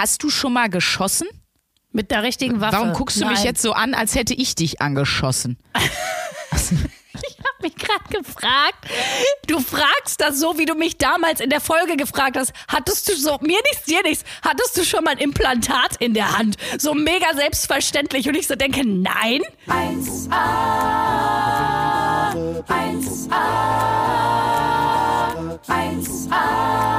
[0.00, 1.28] Hast du schon mal geschossen?
[1.92, 2.78] Mit der richtigen Waffe.
[2.78, 3.44] Warum guckst du mich Nein.
[3.44, 5.58] jetzt so an, als hätte ich dich angeschossen?
[7.22, 8.86] Ich habe mich gerade gefragt.
[9.46, 12.52] Du fragst das so, wie du mich damals in der Folge gefragt hast.
[12.68, 16.38] Hattest du so, mir nichts, dir nichts, hattest du schon mal ein Implantat in der
[16.38, 16.56] Hand?
[16.78, 18.28] So mega selbstverständlich.
[18.28, 19.42] Und ich so denke, nein.
[19.66, 20.30] 1A,
[22.68, 23.40] 1A,
[25.66, 26.89] 1A, 1A,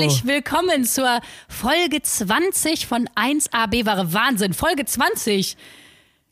[0.00, 4.52] herzlich willkommen zur Folge 20 von 1AB Ware Wahnsinn.
[4.52, 5.56] Folge 20.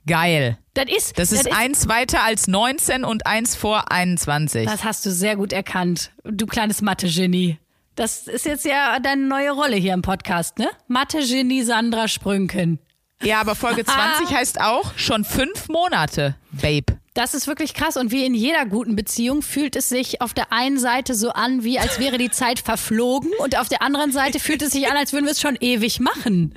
[0.07, 0.59] Geil.
[0.75, 4.67] Das ist, Das ist eins weiter als 19 und eins vor 21.
[4.67, 7.59] Das hast du sehr gut erkannt, du kleines Mathe-Genie.
[7.95, 10.69] Das ist jetzt ja deine neue Rolle hier im Podcast, ne?
[10.89, 12.79] Mathe-Genie Sandra Sprünken.
[13.23, 16.99] Ja, aber Folge 20 heißt auch schon fünf Monate, Babe.
[17.15, 20.51] Das ist wirklich krass und wie in jeder guten Beziehung fühlt es sich auf der
[20.51, 24.41] einen Seite so an, wie als wäre die Zeit verflogen und auf der anderen Seite
[24.41, 26.55] fühlt es sich an, als würden wir es schon ewig machen.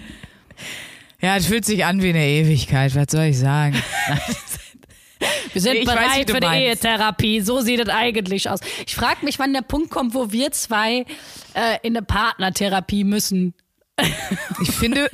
[1.21, 3.81] Ja, es fühlt sich an wie eine Ewigkeit, was soll ich sagen?
[5.53, 6.83] Wir sind Ich weiß, bereit du für die meinst.
[6.85, 7.41] Ehetherapie.
[7.41, 8.59] So sieht es eigentlich aus.
[8.85, 11.05] Ich frage mich, wann der Punkt kommt, wo wir zwei
[11.53, 13.53] äh, in eine Partnertherapie müssen.
[14.61, 15.09] Ich finde,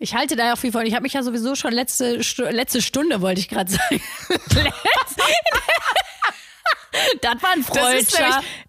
[0.00, 0.86] Ich halte da ja auch viel von.
[0.86, 4.00] Ich habe mich ja sowieso schon letzte, Stu letzte Stunde, wollte ich gerade sagen.
[7.20, 8.08] das war ein nämlich,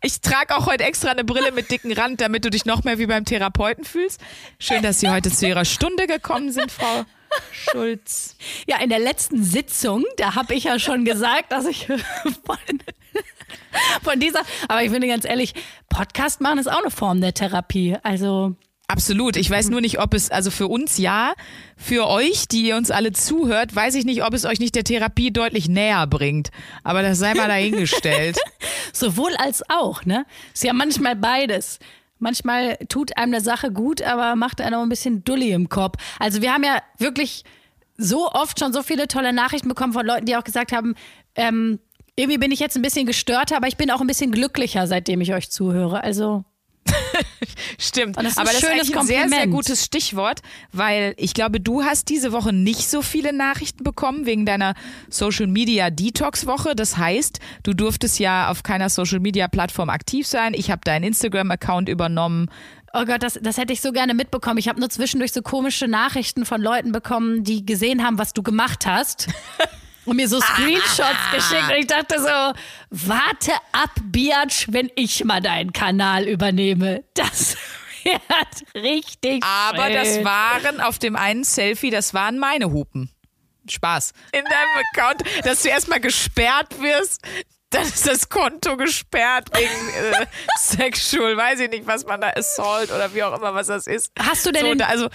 [0.01, 2.97] ich trage auch heute extra eine Brille mit dicken Rand, damit du dich noch mehr
[2.97, 4.19] wie beim Therapeuten fühlst.
[4.57, 7.05] Schön, dass Sie heute zu Ihrer Stunde gekommen sind, Frau
[7.51, 8.35] Schulz.
[8.67, 11.85] Ja, in der letzten Sitzung, da habe ich ja schon gesagt, dass ich
[12.43, 12.57] von,
[14.03, 15.53] von dieser, aber ich finde ganz ehrlich,
[15.89, 17.97] Podcast machen ist auch eine Form der Therapie.
[18.01, 18.55] Also
[18.89, 19.37] Absolut.
[19.37, 21.33] Ich weiß nur nicht, ob es, also für uns ja,
[21.77, 24.83] für euch, die ihr uns alle zuhört, weiß ich nicht, ob es euch nicht der
[24.83, 26.49] Therapie deutlich näher bringt.
[26.83, 28.39] Aber das sei mal dahingestellt.
[28.93, 30.25] sowohl als auch, ne?
[30.55, 31.77] Ist ja manchmal beides.
[32.17, 36.01] Manchmal tut einem eine Sache gut, aber macht einem auch ein bisschen Dulli im Kopf.
[36.17, 37.43] Also wir haben ja wirklich
[37.95, 40.95] so oft schon so viele tolle Nachrichten bekommen von Leuten, die auch gesagt haben,
[41.35, 41.77] ähm,
[42.15, 45.21] irgendwie bin ich jetzt ein bisschen gestörter, aber ich bin auch ein bisschen glücklicher, seitdem
[45.21, 46.03] ich euch zuhöre.
[46.03, 46.43] Also
[47.79, 48.17] Stimmt.
[48.17, 50.41] Und das ist Aber das ist eigentlich ein sehr, sehr gutes Stichwort,
[50.71, 54.73] weil ich glaube, du hast diese Woche nicht so viele Nachrichten bekommen wegen deiner
[55.09, 56.75] Social Media Detox Woche.
[56.75, 60.53] Das heißt, du durftest ja auf keiner Social Media Plattform aktiv sein.
[60.53, 62.49] Ich habe deinen Instagram-Account übernommen.
[62.93, 64.57] Oh Gott, das, das hätte ich so gerne mitbekommen.
[64.57, 68.41] Ich habe nur zwischendurch so komische Nachrichten von Leuten bekommen, die gesehen haben, was du
[68.41, 69.27] gemacht hast.
[70.09, 71.69] Und mir so Screenshots geschickt.
[71.69, 72.53] Und ich dachte so,
[72.89, 77.03] warte ab, Biatch, wenn ich mal deinen Kanal übernehme.
[77.13, 77.55] Das
[78.03, 79.93] wird richtig Aber schön.
[79.93, 83.11] das waren auf dem einen Selfie, das waren meine Hupen.
[83.69, 84.13] Spaß.
[84.31, 87.21] In deinem Account, dass du erstmal gesperrt wirst.
[87.71, 90.25] Dann ist das Konto gesperrt wegen äh,
[90.59, 94.11] Sexual, weiß ich nicht, was man da Assault oder wie auch immer, was das ist.
[94.19, 95.07] Hast du denn so, den- also,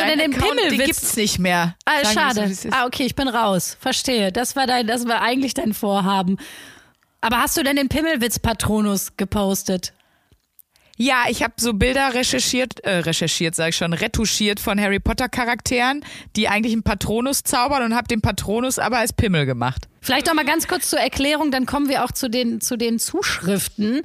[0.00, 0.86] du dein denn den Account, Den Pimmelwitz?
[0.86, 1.74] gibt's nicht mehr.
[1.86, 2.54] Ah, schade.
[2.54, 3.76] so, ah, okay, ich bin raus.
[3.80, 4.30] Verstehe.
[4.30, 6.36] Das war dein, das war eigentlich dein Vorhaben.
[7.22, 9.92] Aber hast du denn den Pimmelwitz-Patronus gepostet?
[11.02, 15.30] Ja, ich habe so Bilder recherchiert, äh, recherchiert, sage ich schon, retuschiert von Harry Potter
[15.30, 16.04] Charakteren,
[16.36, 19.88] die eigentlich einen Patronus zaubern und habe den Patronus aber als Pimmel gemacht.
[20.02, 22.98] Vielleicht noch mal ganz kurz zur Erklärung, dann kommen wir auch zu den, zu den
[22.98, 24.02] Zuschriften.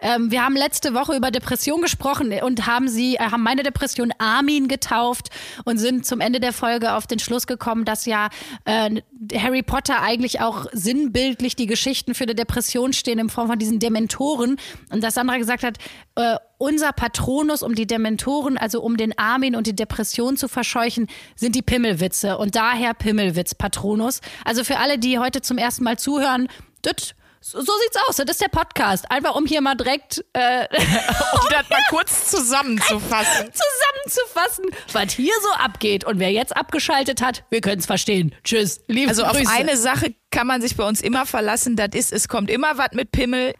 [0.00, 4.12] Ähm, wir haben letzte Woche über Depression gesprochen und haben sie, äh, haben meine Depression
[4.18, 5.28] Armin getauft
[5.64, 8.28] und sind zum Ende der Folge auf den Schluss gekommen, dass ja
[8.64, 9.00] äh,
[9.36, 13.80] Harry Potter eigentlich auch sinnbildlich die Geschichten für eine Depression stehen in Form von diesen
[13.80, 14.56] Dementoren.
[14.90, 15.78] Und dass Sandra gesagt hat,
[16.14, 21.08] äh, unser Patronus, um die Dementoren, also um den Armin und die Depression zu verscheuchen,
[21.34, 24.20] sind die Pimmelwitze und daher Pimmelwitz Patronus.
[24.44, 26.48] Also für alle, die heute zum ersten Mal zuhören,
[26.82, 28.16] das, so, so sieht's aus.
[28.16, 29.10] Das ist der Podcast.
[29.10, 33.50] Einfach um hier mal direkt äh, Um das mal kurz zusammenzufassen.
[33.52, 36.04] zusammenzufassen, was hier so abgeht.
[36.04, 38.34] Und wer jetzt abgeschaltet hat, wir können es verstehen.
[38.44, 38.80] Tschüss.
[38.88, 39.50] Liebe Also auf Grüße.
[39.50, 42.92] eine Sache kann man sich bei uns immer verlassen, das ist, es kommt immer was
[42.92, 43.54] mit Pimmel.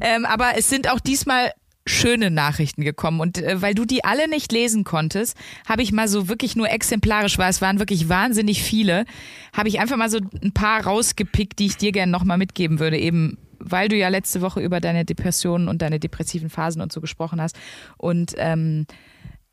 [0.00, 1.52] Ähm, aber es sind auch diesmal
[1.86, 3.20] schöne Nachrichten gekommen.
[3.20, 5.36] Und äh, weil du die alle nicht lesen konntest,
[5.68, 9.04] habe ich mal so wirklich nur exemplarisch, weil es waren wirklich wahnsinnig viele,
[9.52, 12.98] habe ich einfach mal so ein paar rausgepickt, die ich dir gerne nochmal mitgeben würde.
[12.98, 17.00] Eben weil du ja letzte Woche über deine Depressionen und deine depressiven Phasen und so
[17.00, 17.56] gesprochen hast.
[17.96, 18.86] Und ähm,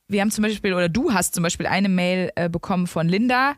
[0.08, 3.54] wir haben zum Beispiel, oder du hast zum Beispiel eine Mail äh, bekommen von Linda,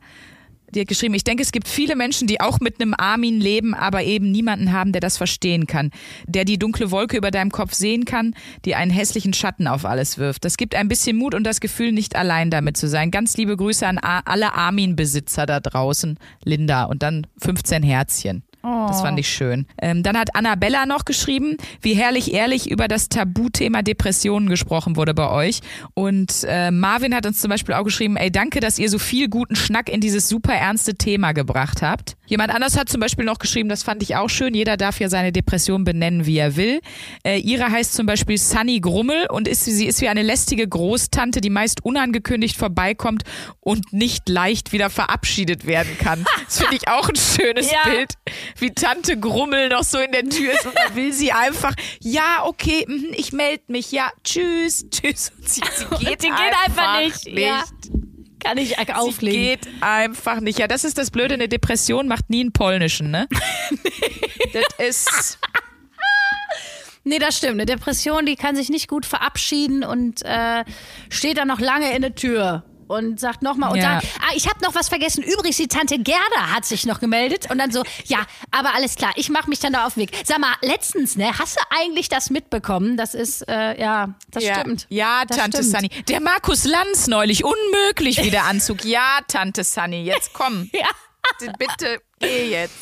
[0.80, 4.04] hat geschrieben, ich denke, es gibt viele Menschen, die auch mit einem Armin leben, aber
[4.04, 5.92] eben niemanden haben, der das verstehen kann,
[6.26, 8.34] der die dunkle Wolke über deinem Kopf sehen kann,
[8.64, 10.46] die einen hässlichen Schatten auf alles wirft.
[10.46, 13.12] Das gibt ein bisschen Mut und das Gefühl, nicht allein damit zu sein.
[13.12, 16.86] Ganz liebe Grüße an alle Armin-Besitzer da draußen, Linda.
[16.86, 18.44] Und dann 15 Herzchen.
[18.64, 19.66] Das fand ich schön.
[19.82, 25.14] Ähm, dann hat Annabella noch geschrieben, wie herrlich ehrlich über das Tabuthema Depressionen gesprochen wurde
[25.14, 25.62] bei euch.
[25.94, 29.30] Und äh, Marvin hat uns zum Beispiel auch geschrieben, ey, danke, dass ihr so viel
[29.30, 32.16] guten Schnack in dieses super ernste Thema gebracht habt.
[32.28, 35.10] Jemand anders hat zum Beispiel noch geschrieben, das fand ich auch schön, jeder darf ja
[35.10, 36.80] seine Depression benennen, wie er will.
[37.26, 41.42] Äh, ihre heißt zum Beispiel Sunny Grummel und ist, sie ist wie eine lästige Großtante,
[41.42, 43.24] die meist unangekündigt vorbeikommt
[43.60, 46.26] und nicht leicht wieder verabschiedet werden kann.
[46.52, 47.90] Das finde ich auch ein schönes Ja.
[47.90, 48.16] Bild
[48.58, 52.44] wie Tante Grummel noch so in der Tür ist und dann will sie einfach, ja,
[52.46, 55.32] okay, mhm, ich melde mich, ja, tschüss, tschüss.
[55.38, 57.28] Und sie, sie geht, Die geht einfach nicht.
[57.28, 57.64] Ja.
[58.44, 59.40] Kann ich Sie auflegen.
[59.40, 60.58] geht einfach nicht.
[60.58, 63.28] Ja, das ist das Blöde, eine Depression macht nie einen polnischen, ne?
[64.54, 65.40] das ist,
[67.04, 67.54] Nee, das stimmt.
[67.54, 70.64] Eine Depression, die kann sich nicht gut verabschieden und äh,
[71.10, 74.02] steht dann noch lange in der Tür und sagt nochmal und Ja.
[74.02, 75.24] sagt, ah, ich habe noch was vergessen.
[75.24, 78.20] Übrigens, die Tante Gerda hat sich noch gemeldet und dann so, ja,
[78.52, 80.12] aber alles klar, ich mache mich dann da auf den Weg.
[80.26, 82.98] Sag mal, letztens, ne, hast du eigentlich das mitbekommen?
[82.98, 84.86] Das ist, äh, ja, das ja, stimmt.
[84.90, 85.72] Ja, Das Tante stimmt.
[85.92, 86.04] Sunny.
[86.08, 88.84] Der Markus Lanz neulich, unmöglich wie der Anzug.
[88.86, 90.70] Ja, Tante Sunny, jetzt komm.
[90.82, 90.88] Ja.
[91.58, 92.76] Bitte, geh jetzt.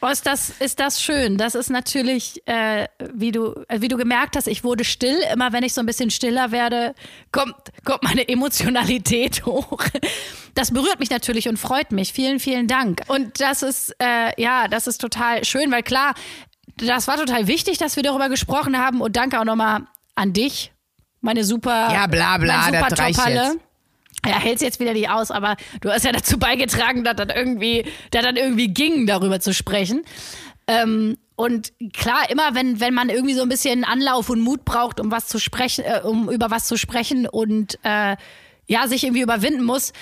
[0.00, 1.38] Oh, ist das, ist das schön.
[1.38, 5.16] Das ist natürlich, äh, wie, du, äh, wie du gemerkt hast, ich wurde still.
[5.32, 6.94] Immer wenn ich so ein bisschen stiller werde,
[7.32, 7.54] kommt,
[7.84, 9.84] kommt meine Emotionalität hoch.
[10.54, 12.12] Das berührt mich natürlich und freut mich.
[12.12, 13.02] Vielen, vielen Dank.
[13.08, 16.14] Und das ist, äh, ja, das ist total schön, weil klar,
[16.76, 19.00] das war total wichtig, dass wir darüber gesprochen haben.
[19.00, 19.82] Und danke auch nochmal
[20.14, 20.72] an dich,
[21.20, 23.42] meine super, Ja, bla, bla, mein super das reicht Top-Halle.
[23.44, 23.58] jetzt.
[24.26, 27.84] Ja, hält's jetzt wieder nicht aus, aber du hast ja dazu beigetragen, dass das irgendwie,
[28.10, 30.02] dass dann irgendwie ging, darüber zu sprechen.
[30.66, 35.00] Ähm, und klar, immer wenn, wenn man irgendwie so ein bisschen Anlauf und Mut braucht,
[35.00, 38.16] um was zu sprechen, äh, um über was zu sprechen und äh,
[38.66, 39.92] ja, sich irgendwie überwinden muss,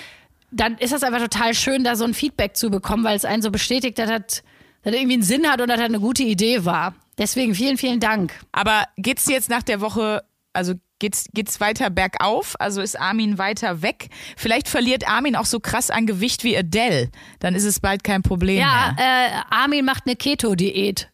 [0.51, 3.41] dann ist das einfach total schön, da so ein Feedback zu bekommen, weil es einen
[3.41, 4.43] so bestätigt, dass das, dass
[4.83, 6.95] das irgendwie einen Sinn hat und dass das eine gute Idee war.
[7.17, 8.33] Deswegen vielen, vielen Dank.
[8.51, 10.23] Aber geht's jetzt nach der Woche,
[10.53, 10.73] also
[11.03, 12.55] geht's, geht's weiter bergauf?
[12.59, 14.07] Also ist Armin weiter weg?
[14.37, 17.09] Vielleicht verliert Armin auch so krass an Gewicht wie Adele.
[17.39, 19.27] Dann ist es bald kein Problem Ja, mehr.
[19.27, 21.09] äh, Armin macht eine Keto-Diät.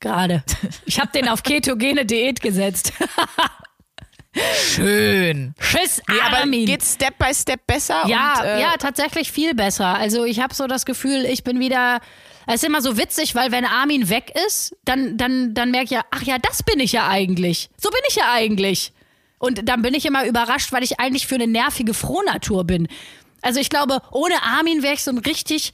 [0.00, 0.42] Gerade.
[0.86, 2.92] Ich habe den auf ketogene Diät gesetzt.
[4.74, 5.54] Schön.
[5.58, 6.66] Tschüss, Nee, aber Armin.
[6.66, 8.02] geht's Step by Step besser?
[8.06, 9.86] ja, und, äh, ja, tatsächlich viel besser.
[9.96, 12.00] Also ich habe so das Gefühl, ich bin wieder.
[12.46, 15.90] Es ist immer so witzig, weil wenn Armin weg ist, dann, dann, dann merke ich
[15.92, 17.70] ja, ach ja, das bin ich ja eigentlich.
[17.76, 18.92] So bin ich ja eigentlich.
[19.38, 22.88] Und dann bin ich immer überrascht, weil ich eigentlich für eine nervige Frohnatur bin.
[23.42, 25.72] Also ich glaube, ohne Armin wäre ich so ein richtig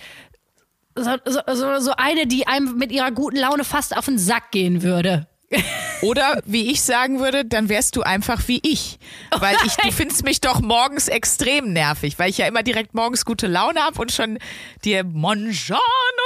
[0.94, 4.82] so, so, so, eine, die einem mit ihrer guten Laune fast auf den Sack gehen
[4.82, 5.26] würde.
[6.02, 8.98] Oder wie ich sagen würde, dann wärst du einfach wie ich.
[9.30, 13.24] Weil ich, du findest mich doch morgens extrem nervig, weil ich ja immer direkt morgens
[13.24, 14.38] gute Laune habe und schon
[14.84, 15.78] dir Mongiano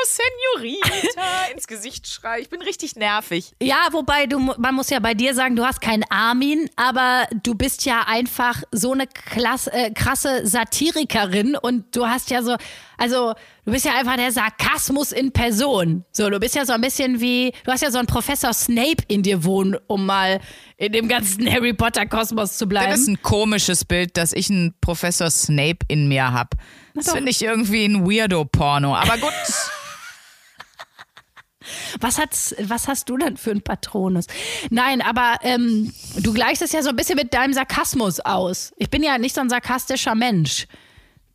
[0.05, 0.91] Senorita
[1.55, 2.41] ins Gesicht schreie.
[2.41, 3.53] Ich bin richtig nervig.
[3.63, 7.55] Ja, wobei du, man muss ja bei dir sagen, du hast keinen Armin, aber du
[7.55, 12.57] bist ja einfach so eine klasse, äh, krasse Satirikerin und du hast ja so,
[12.99, 13.35] also
[13.65, 16.05] du bist ja einfach der Sarkasmus in Person.
[16.13, 19.05] So, du bist ja so ein bisschen wie, du hast ja so einen Professor Snape
[19.09, 20.41] in dir wohnen, um mal
[20.77, 22.91] in dem ganzen Harry Potter Kosmos zu bleiben.
[22.91, 26.51] Das ist ein komisches Bild, dass ich einen Professor Snape in mir habe.
[26.95, 28.95] Das finde ich irgendwie ein Weirdo-Porno.
[28.97, 29.33] Aber gut.
[32.01, 34.27] Was, hat's, was hast du denn für einen Patronus?
[34.71, 38.73] Nein, aber ähm, du gleichst es ja so ein bisschen mit deinem Sarkasmus aus.
[38.77, 40.67] Ich bin ja nicht so ein sarkastischer Mensch.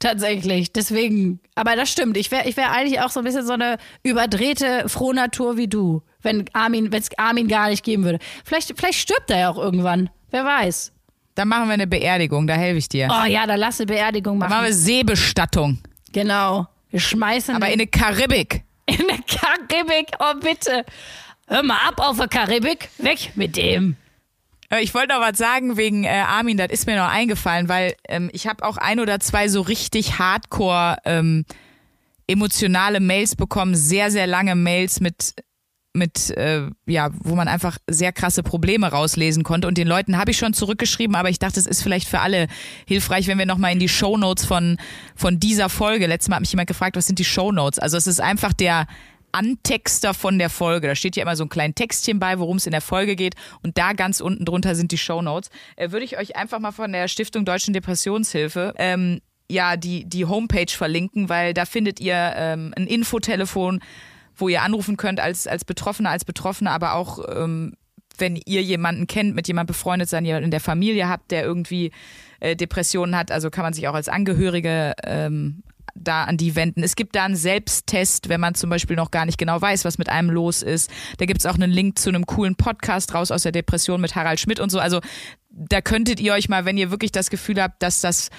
[0.02, 0.74] Tatsächlich.
[0.74, 1.40] Deswegen.
[1.56, 2.18] Aber das stimmt.
[2.18, 6.02] Ich wäre ich wär eigentlich auch so ein bisschen so eine überdrehte Frohnatur wie du.
[6.22, 8.20] Wenn Armin, wenn es Armin gar nicht geben würde.
[8.44, 10.10] Vielleicht, vielleicht stirbt er ja auch irgendwann.
[10.32, 10.92] Wer weiß.
[11.36, 13.08] Dann machen wir eine Beerdigung, da helfe ich dir.
[13.10, 14.66] Oh ja, dann lass eine Beerdigung Dann machen machen.
[14.70, 15.80] wir Seebestattung.
[16.12, 16.68] Genau.
[16.90, 18.64] Wir schmeißen Aber in eine Karibik.
[18.86, 20.12] in der Karibik.
[20.20, 20.84] Oh, bitte.
[21.48, 22.90] Hör mal ab auf der Karibik.
[22.98, 23.96] Weg mit dem.
[24.80, 28.30] Ich wollte noch was sagen wegen äh, Armin, das ist mir noch eingefallen, weil ähm,
[28.32, 31.46] ich habe auch ein oder zwei so richtig hardcore ähm,
[32.28, 35.36] emotionale Mails bekommen, sehr, sehr lange Mails mit
[35.94, 39.68] mit, äh, ja, wo man einfach sehr krasse Probleme rauslesen konnte.
[39.68, 42.48] Und den Leuten habe ich schon zurückgeschrieben, aber ich dachte, es ist vielleicht für alle
[42.88, 44.78] hilfreich, wenn wir nochmal in die Shownotes von,
[45.16, 47.80] von dieser Folge, letztes Mal hat mich jemand gefragt, was sind die Shownotes?
[47.80, 48.88] Also es ist einfach der
[49.32, 50.88] Antexter von der Folge.
[50.88, 53.36] Da steht ja immer so ein kleines Textchen bei, worum es in der Folge geht.
[53.64, 55.50] Und da ganz unten drunter sind die Shownotes.
[55.76, 60.26] Äh, würde ich euch einfach mal von der Stiftung Deutschen Depressionshilfe ähm, ja die, die
[60.26, 63.82] Homepage verlinken, weil da findet ihr ähm, ein Infotelefon,
[64.36, 67.74] wo ihr anrufen könnt als, als Betroffener, als Betroffene, aber auch ähm,
[68.18, 71.92] wenn ihr jemanden kennt, mit jemandem befreundet seid, jemanden in der Familie habt, der irgendwie
[72.40, 75.64] äh, Depressionen hat, also kann man sich auch als Angehörige ähm,
[75.96, 76.84] da an die wenden.
[76.84, 79.98] Es gibt da einen Selbsttest, wenn man zum Beispiel noch gar nicht genau weiß, was
[79.98, 80.90] mit einem los ist.
[81.18, 84.16] Da gibt es auch einen Link zu einem coolen Podcast raus aus der Depression mit
[84.16, 84.80] Harald Schmidt und so.
[84.80, 85.02] Also
[85.50, 88.30] da könntet ihr euch mal, wenn ihr wirklich das Gefühl habt, dass das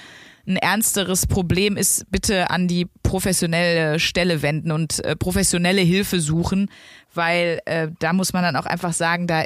[0.45, 6.69] ein ernsteres Problem ist, bitte an die professionelle Stelle wenden und äh, professionelle Hilfe suchen,
[7.13, 9.43] weil äh, da muss man dann auch einfach sagen, da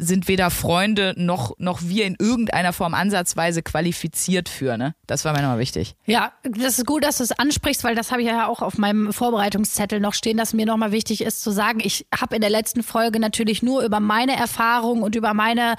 [0.00, 4.76] sind weder Freunde noch, noch wir in irgendeiner Form ansatzweise qualifiziert für.
[4.76, 4.94] Ne?
[5.06, 5.94] Das war mir nochmal wichtig.
[6.06, 8.78] Ja, das ist gut, dass du es ansprichst, weil das habe ich ja auch auf
[8.78, 12.50] meinem Vorbereitungszettel noch stehen, dass mir nochmal wichtig ist zu sagen, ich habe in der
[12.50, 15.76] letzten Folge natürlich nur über meine Erfahrung und über meine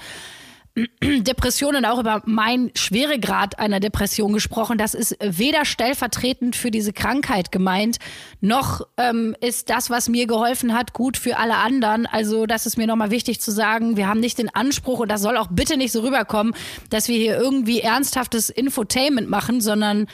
[1.02, 4.78] Depressionen, auch über meinen Schweregrad einer Depression gesprochen.
[4.78, 7.98] Das ist weder stellvertretend für diese Krankheit gemeint,
[8.40, 12.06] noch ähm, ist das, was mir geholfen hat, gut für alle anderen.
[12.06, 13.98] Also das ist mir nochmal wichtig zu sagen.
[13.98, 16.54] Wir haben nicht den Anspruch, und das soll auch bitte nicht so rüberkommen,
[16.88, 20.06] dass wir hier irgendwie ernsthaftes Infotainment machen, sondern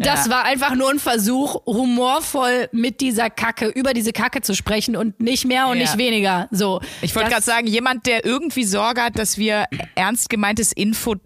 [0.00, 0.32] das Ja.
[0.32, 5.20] war einfach nur ein Versuch, humorvoll mit dieser Kacke, über diese Kacke zu sprechen und
[5.20, 5.82] nicht mehr und Ja.
[5.84, 6.48] nicht weniger.
[6.50, 6.80] So.
[7.02, 9.64] Ich wollte gerade sagen, jemand, der irgendwie Sorge hat, dass wir
[9.94, 11.16] ernst gemeintes Info,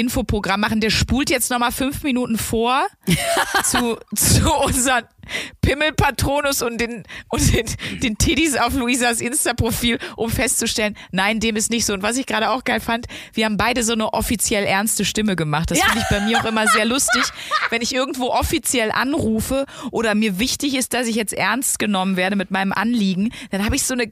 [0.00, 2.86] Infoprogramm machen, der spult jetzt nochmal fünf Minuten vor
[3.64, 5.04] zu, zu unseren
[5.60, 7.66] Pimmelpatronus und den, und den,
[8.02, 11.92] den Tiddies auf Luisas Insta-Profil, um festzustellen, nein, dem ist nicht so.
[11.92, 15.36] Und was ich gerade auch geil fand, wir haben beide so eine offiziell ernste Stimme
[15.36, 15.70] gemacht.
[15.70, 15.84] Das Ja.
[15.84, 17.22] finde ich bei mir auch immer sehr lustig,
[17.70, 22.34] wenn ich irgendwo offiziell anrufe oder mir wichtig ist, dass ich jetzt ernst genommen werde
[22.36, 24.10] mit meinem Anliegen, dann habe ich so eine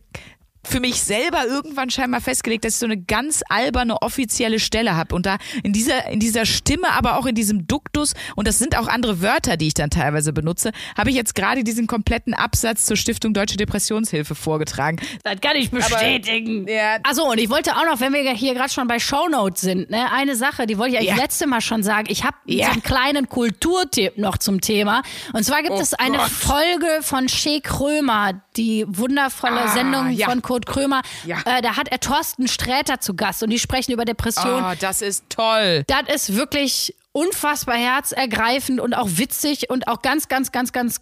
[0.69, 5.15] für mich selber irgendwann scheinbar festgelegt, dass ich so eine ganz alberne offizielle Stelle habe
[5.15, 8.77] und da in dieser in dieser Stimme, aber auch in diesem Duktus und das sind
[8.77, 12.87] auch andere Wörter, die ich dann teilweise benutze, habe ich jetzt gerade diesen kompletten Absatz
[12.87, 14.99] zur Stiftung Deutsche Depressionshilfe vorgetragen.
[15.25, 16.67] Das kann ich bestätigen.
[16.69, 16.97] Ja.
[17.03, 20.11] Achso, und ich wollte auch noch, wenn wir hier gerade schon bei Shownotes sind, ne,
[20.13, 21.23] eine Sache, die wollte ich eigentlich Ja.
[21.23, 22.07] letzte Mal schon sagen.
[22.11, 22.67] Ich habe Ja.
[22.67, 25.03] so einen kleinen Kulturtipp noch zum Thema.
[25.33, 26.29] Und zwar gibt Oh es eine Gott.
[26.29, 30.27] Folge von Shea Krömer, die wundervolle Ah, Sendung ja.
[30.29, 31.03] von Kurt Krömer.
[31.25, 31.39] Ja.
[31.45, 34.65] Äh, da hat er Thorsten Sträter zu Gast und die sprechen über Depressionen.
[34.65, 35.85] Oh, das ist toll.
[35.87, 41.01] Das ist wirklich unfassbar herzergreifend und auch witzig und auch ganz, ganz, ganz, ganz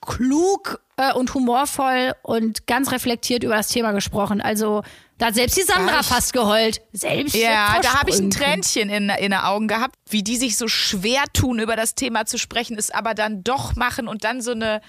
[0.00, 4.40] klug äh, und humorvoll und ganz reflektiert über das Thema gesprochen.
[4.40, 4.82] Also
[5.18, 6.80] da hat selbst die Sandra fast geheult.
[6.92, 8.30] Selbst Ja, da habe ich ein.
[8.30, 12.26] Tränchen in, in den Augen gehabt, wie die sich so schwer tun, über das Thema
[12.26, 14.80] zu sprechen, es aber dann doch machen und dann so eine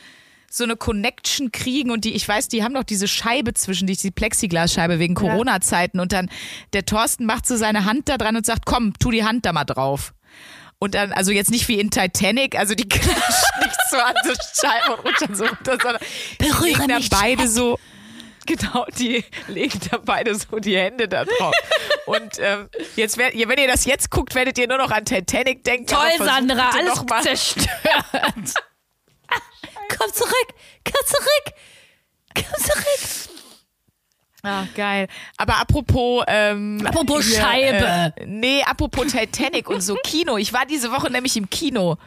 [0.50, 4.00] so eine Connection kriegen und die, ich weiß, die haben doch diese Scheibe zwischen dich,
[4.00, 6.30] die Plexiglasscheibe wegen Corona-Zeiten und dann
[6.74, 9.54] der Thorsten macht so seine Hand da dran und sagt, komm, tu die Hand da
[9.54, 10.14] mal drauf.
[10.80, 14.34] Und dann, also jetzt nicht wie in Titanic, also die klatschen nicht so an so
[14.62, 16.02] Scheiben und rutschen so runter, sondern
[16.42, 17.78] die Berühre legen da mich, beide so,
[18.46, 21.54] genau, die legen da beide so die Hände da drauf.
[22.06, 25.88] Und ähm, jetzt, wenn ihr das jetzt guckt, werdet ihr nur noch an Titanic denken.
[25.88, 27.68] Toll, Sandra, alles zerstört.
[30.10, 31.56] komm zurück, komm zurück,
[32.36, 33.36] komm zurück.
[34.42, 35.08] Ah, geil.
[35.36, 38.14] Aber apropos, ähm, Apropos Scheibe.
[38.16, 40.38] Äh, nee, apropos Titanic und so Kino.
[40.38, 41.98] Ich war diese Woche nämlich im Kino.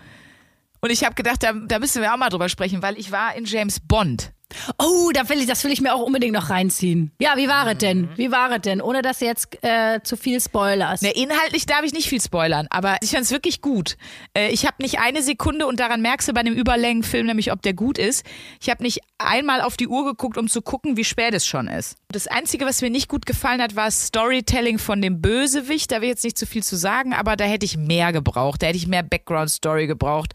[0.81, 3.35] Und ich habe gedacht, da, da müssen wir auch mal drüber sprechen, weil ich war
[3.37, 4.33] in James Bond.
[4.79, 7.13] Oh, da will ich, das will ich mir auch unbedingt noch reinziehen.
[7.21, 8.09] Ja, wie war es denn?
[8.17, 8.81] Wie war es denn?
[8.81, 11.03] Ohne dass du jetzt äh, zu viel spoilerst.
[11.03, 13.97] Ne, inhaltlich darf ich nicht viel spoilern, aber ich fand es wirklich gut.
[14.35, 17.63] Äh, ich habe nicht eine Sekunde, und daran merkst du bei einem Überlängenfilm nämlich, ob
[17.63, 18.25] der gut ist,
[18.61, 21.69] ich habe nicht einmal auf die Uhr geguckt, um zu gucken, wie spät es schon
[21.69, 21.97] ist.
[22.09, 25.91] Das Einzige, was mir nicht gut gefallen hat, war Storytelling von dem Bösewicht.
[25.91, 28.63] Da will ich jetzt nicht zu viel zu sagen, aber da hätte ich mehr gebraucht.
[28.63, 30.35] Da hätte ich mehr Background-Story gebraucht.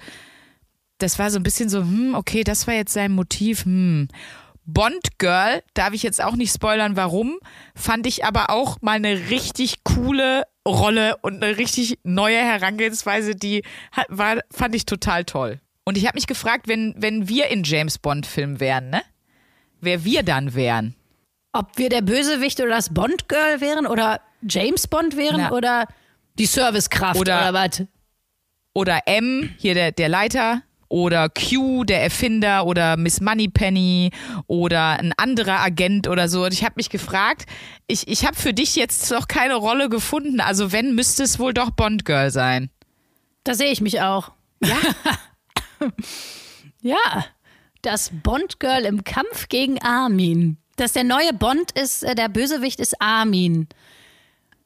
[0.98, 4.08] Das war so ein bisschen so, hm, okay, das war jetzt sein Motiv, hm.
[4.70, 7.40] Bond Girl, darf ich jetzt auch nicht spoilern, warum,
[7.74, 13.64] fand ich aber auch mal eine richtig coole Rolle und eine richtig neue Herangehensweise, die
[14.10, 15.62] war, fand ich total toll.
[15.86, 19.02] Und ich habe mich gefragt, wenn, wenn wir in James Bond Film wären, ne?
[19.80, 20.96] Wer wir dann wären.
[21.54, 25.52] Ob wir der Bösewicht oder das Bond-Girl wären oder James Bond wären Na.
[25.52, 25.88] oder
[26.38, 27.84] die Servicekraft oder, Oder- was?
[28.74, 30.62] Oder M, hier der, der Leiter.
[30.90, 32.66] Oder Q, der Erfinder.
[32.66, 34.12] Oder Miss Moneypenny.
[34.48, 36.46] Oder ein anderer Agent oder so.
[36.46, 37.46] Und ich habe mich gefragt,
[37.88, 40.40] ich, ich habe für dich jetzt noch keine Rolle gefunden.
[40.42, 42.70] Also wenn, müsste es wohl doch Bond Girl sein.
[43.44, 44.32] Da sehe ich mich auch.
[44.64, 44.78] Ja?
[46.82, 47.26] Ja,
[47.82, 50.58] das Bond-Girl im Kampf gegen Armin.
[50.76, 53.68] Dass der neue Bond ist, äh, der Bösewicht ist Armin.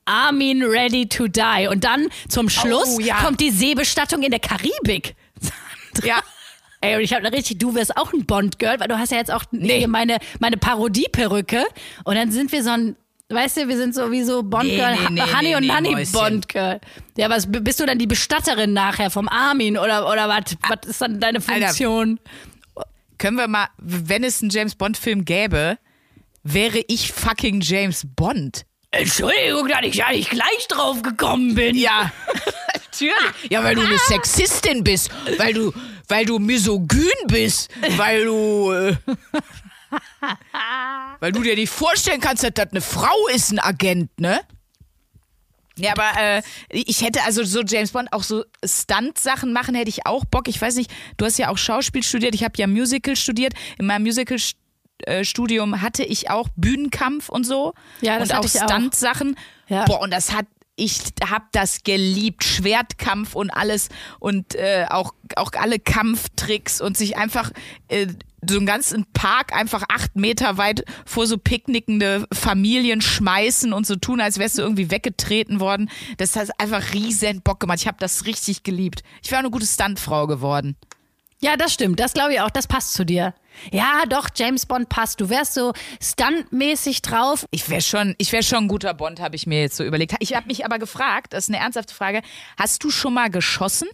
[0.06, 1.68] Armin ready to die.
[1.70, 3.16] Und dann zum Schluss Oh, ja.
[3.24, 5.16] kommt die Seebestattung in der Karibik.
[6.04, 6.22] ja.
[6.84, 9.32] Ey, und ich habe richtig, du wirst auch ein Bond-Girl, weil du hast ja jetzt
[9.32, 11.64] auch hier meine, meine Parodie-Perücke.
[12.06, 12.96] Und dann sind wir so ein,
[13.32, 16.12] Weißt du, wir sind sowieso Bond-Girl, Nee, nee, nee, Honey nee, und nee, Mäuschen.
[16.12, 16.82] Bond-Girl.
[17.18, 20.58] Ja, was bist du dann die Bestatterin nachher vom Armin oder, oder was?
[20.68, 22.20] Was ist dann deine Funktion?
[23.18, 25.78] Können wir mal, wenn es einen James Bond-Film gäbe,
[26.44, 28.66] wäre ich fucking James Bond.
[28.92, 31.78] Entschuldigung, dass ich nicht gleich drauf gekommen bin.
[31.78, 32.12] Ja,
[33.02, 33.52] natürlich.
[33.52, 35.74] Ja, weil du eine Sexistin bist, weil du,
[36.08, 38.96] weil du misogyn bist, weil du, äh,
[41.20, 44.42] weil du dir nicht vorstellen kannst, dass das eine Frau ist, ein Agent, ne?
[45.78, 50.06] Ja, aber äh, ich hätte also so James Bond auch so Stunt-Sachen machen, hätte ich
[50.06, 50.48] auch Bock.
[50.48, 53.54] Ich weiß nicht, du hast ja auch Schauspiel studiert, ich habe ja Musical studiert.
[53.80, 57.74] In meinem Musical-Studium hatte ich auch Bühnenkampf und so.
[58.02, 58.48] Ja, das und auch.
[58.48, 59.38] Stunt-Sachen.
[59.70, 59.86] Ja.
[59.86, 60.46] Boah, und das hat
[60.82, 67.18] ich habe das geliebt, Schwertkampf und alles und äh, auch, auch alle Kampftricks und sich
[67.18, 67.52] einfach
[67.88, 68.08] äh,
[68.48, 73.96] so einen ganzen Park einfach acht Meter weit vor so picknickende Familien schmeißen und so
[73.96, 75.92] tun, als wärst du irgendwie weggetreten worden.
[76.18, 77.78] Das hat einfach riesen Bock gemacht.
[77.82, 79.04] Ich habe das richtig geliebt.
[79.22, 80.76] Ich wäre eine gute Stuntfrau geworden.
[81.44, 82.00] Ja, das stimmt.
[82.00, 82.52] Das glaube ich auch.
[82.52, 83.34] Das passt zu dir.
[83.72, 85.20] Ja, doch, James Bond passt.
[85.20, 87.46] Du wärst so stuntmäßig drauf.
[87.52, 90.16] Ich wäre schon, ich wäre schon ein guter Bond, habe ich mir jetzt so überlegt.
[90.20, 92.22] Ich habe mich aber gefragt, das ist eine ernsthafte Frage,
[92.58, 93.88] hast du schon mal geschossen?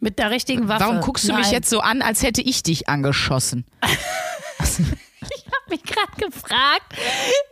[0.00, 0.84] Mit der richtigen Waffe.
[0.84, 1.54] Warum guckst du mich Nein.
[1.54, 3.66] jetzt so an, als hätte ich dich angeschossen?
[5.68, 6.94] mich gerade gefragt,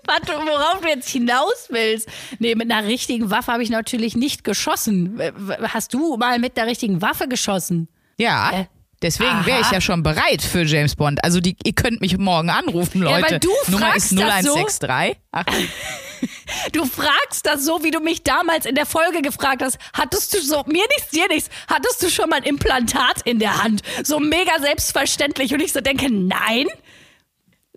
[0.04, 2.08] was du, worauf du jetzt hinaus willst.
[2.38, 5.20] Nee, mit einer richtigen Waffe habe ich natürlich nicht geschossen.
[5.62, 7.88] Hast du mal mit der richtigen Waffe geschossen?
[8.16, 8.60] Ja.
[8.60, 8.66] Äh,
[9.02, 11.22] Deswegen wäre ich ja schon bereit für James Bond.
[11.22, 13.32] Also die, ihr könnt mich morgen anrufen, Ja, Leute.
[13.32, 14.54] weil du Nummer fragst ist das so.
[14.54, 15.16] 0163.
[15.32, 15.44] Ach,
[16.72, 19.76] Du fragst das so, wie du mich damals in der Folge gefragt hast.
[19.92, 23.62] Hattest du so, mir nichts, dir nichts, hattest du schon mal ein Implantat in der
[23.62, 23.82] Hand?
[24.02, 25.52] So mega selbstverständlich.
[25.52, 26.66] Und ich so denke, nein.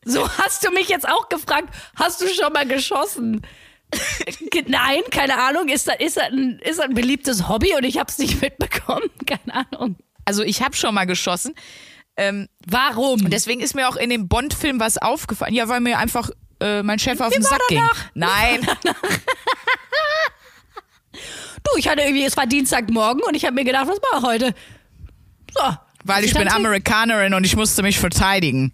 [0.05, 3.41] So hast du mich jetzt auch gefragt, hast du schon mal geschossen?
[4.67, 5.67] Nein, keine Ahnung.
[5.67, 8.41] Ist das, ist, das ein, ist das ein beliebtes Hobby und ich habe es nicht
[8.41, 9.09] mitbekommen?
[9.25, 9.95] Keine Ahnung.
[10.29, 11.55] Also ich habe schon mal geschossen.
[12.15, 13.23] Ähm, Warum?
[13.25, 15.55] und deswegen ist mir auch in dem Bond-Film was aufgefallen.
[15.55, 16.29] Ja, weil mir einfach
[16.61, 17.79] äh, mein Chef auf den war Sack ging.
[17.79, 18.05] danach?
[18.13, 18.67] Nein,
[21.63, 24.27] du, ich hatte irgendwie, es war Dienstagmorgen und ich habe mir gedacht, was mache ich
[24.27, 24.55] heute?
[25.53, 25.61] So.
[26.03, 28.71] weil ich bin Stand- Amerikanerin und ich musste mich verteidigen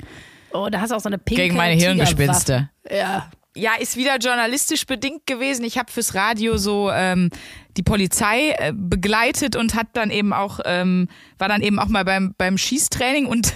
[0.51, 2.69] Oh, da hast du auch so eine pinke gegen meine Hirngespinste.
[2.89, 3.29] Ja.
[3.57, 5.63] Ja, ist wieder journalistisch bedingt gewesen.
[5.63, 7.29] Ich habe fürs Radio so ähm,
[7.77, 12.03] die Polizei äh, begleitet und hat dann eben auch ähm, war dann eben auch mal
[12.03, 13.53] beim beim Schießtraining und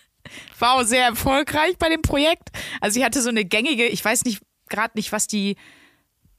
[0.58, 2.50] war auch sehr erfolgreich bei dem Projekt.
[2.80, 5.56] Also ich hatte so eine gängige, ich weiß nicht gerade nicht, was die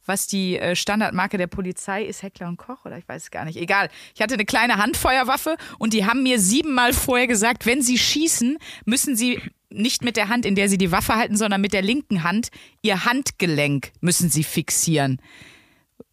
[0.08, 3.46] was die äh, Standardmarke der Polizei ist, Heckler und Koch oder ich weiß es gar
[3.46, 3.58] nicht.
[3.58, 3.90] Egal.
[4.14, 8.58] Ich hatte eine kleine Handfeuerwaffe und die haben mir siebenmal vorher gesagt, wenn sie schießen,
[8.86, 9.42] müssen sie
[9.76, 12.50] nicht mit der Hand, in der sie die Waffe halten, sondern mit der linken Hand
[12.82, 15.22] ihr Handgelenk müssen sie fixieren.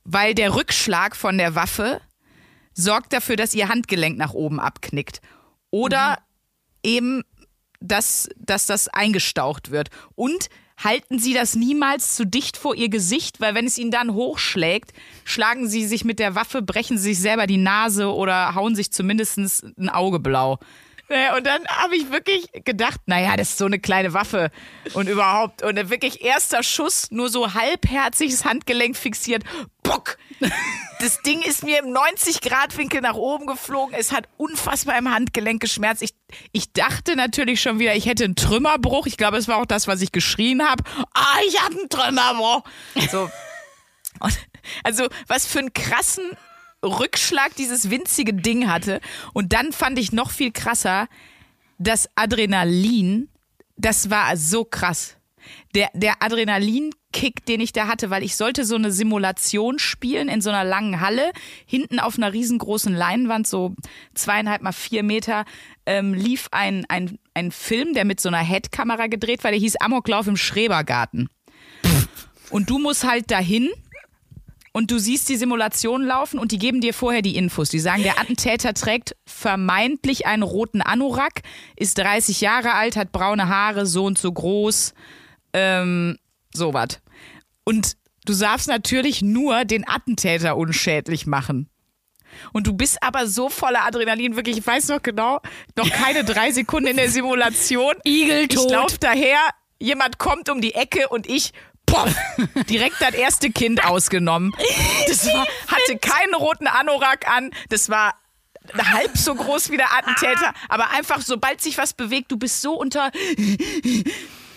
[0.05, 2.01] Weil der Rückschlag von der Waffe
[2.75, 5.21] sorgt dafür, dass ihr Handgelenk nach oben abknickt.
[5.71, 6.19] Oder
[6.83, 7.23] eben,
[7.81, 9.91] dass, dass das eingestaucht wird.
[10.15, 10.49] Und
[10.83, 14.93] halten Sie das niemals zu dicht vor Ihr Gesicht, weil wenn es Ihnen dann hochschlägt,
[15.25, 18.93] schlagen Sie sich mit der Waffe, brechen Sie sich selber die Nase oder hauen sich
[18.93, 20.59] zumindest ein Auge blau.
[21.13, 24.51] Naja, Und dann habe ich wirklich gedacht, naja, das ist so eine kleine Waffe
[24.95, 25.63] und überhaupt.
[25.63, 29.45] Und wirklich erster Schuss, nur so halbherzig das Handgelenk fixiert.
[29.83, 30.17] Bock!
[31.01, 33.95] Das Ding ist mir im 90-Grad-Winkel nach oben geflogen.
[33.95, 36.03] Es hat unfassbar im Handgelenk geschmerzt.
[36.03, 36.15] Ich,
[36.53, 39.07] ich dachte natürlich schon wieder, ich hätte einen Trümmerbruch.
[39.07, 40.83] Ich glaube, es war auch das, was ich geschrien habe.
[41.13, 42.63] Ah, ich habe einen Trümmerbruch.
[43.11, 43.31] So.
[44.21, 44.39] Und,
[44.85, 46.25] also, was für einen krassen
[46.85, 49.01] Rückschlag dieses winzige Ding hatte.
[49.33, 51.09] Und dann fand ich noch viel krasser,
[51.79, 53.29] das Adrenalin,
[53.77, 55.17] das war so krass.
[55.75, 60.41] Der, der Adrenalinkick, den ich da hatte, weil ich sollte so eine Simulation spielen in
[60.41, 61.33] so einer langen Halle,
[61.67, 63.75] hinten auf einer riesengroßen Leinwand, so
[64.15, 65.45] zweieinhalb mal vier Meter,
[65.85, 69.77] ähm, lief ein, ein, ein Film, der mit so einer Headkamera gedreht war, der hieß
[69.77, 71.29] Amoklauf im Schrebergarten.
[72.51, 73.71] Und du musst halt dahin
[74.73, 77.69] und du siehst die Simulation laufen und die geben dir vorher die Infos.
[77.69, 81.43] Die sagen, der Attentäter trägt vermeintlich einen roten Anorak,
[81.77, 84.95] ist 30 Jahre alt, hat braune Haare, so und so groß,
[85.53, 86.17] ähm,
[86.55, 87.01] sowas.
[87.65, 91.69] Und du darfst natürlich nur den Attentäter unschädlich machen.
[92.55, 95.41] Und du bist aber so voller Adrenalin, wirklich, ich weiß noch genau,
[95.77, 97.95] noch keine drei Sekunden in der Simulation.
[98.05, 98.65] Igeltot.
[98.65, 99.39] Ich lauf daher,
[99.79, 101.53] jemand kommt um die Ecke und ich,
[101.93, 102.15] poff,
[102.69, 104.53] direkt das erste Kind ausgenommen.
[105.09, 108.15] Das war, hatte keinen roten Anorak an, das war
[108.79, 112.75] halb so groß wie der Attentäter, aber einfach, sobald sich was bewegt, du bist so
[112.75, 113.11] unter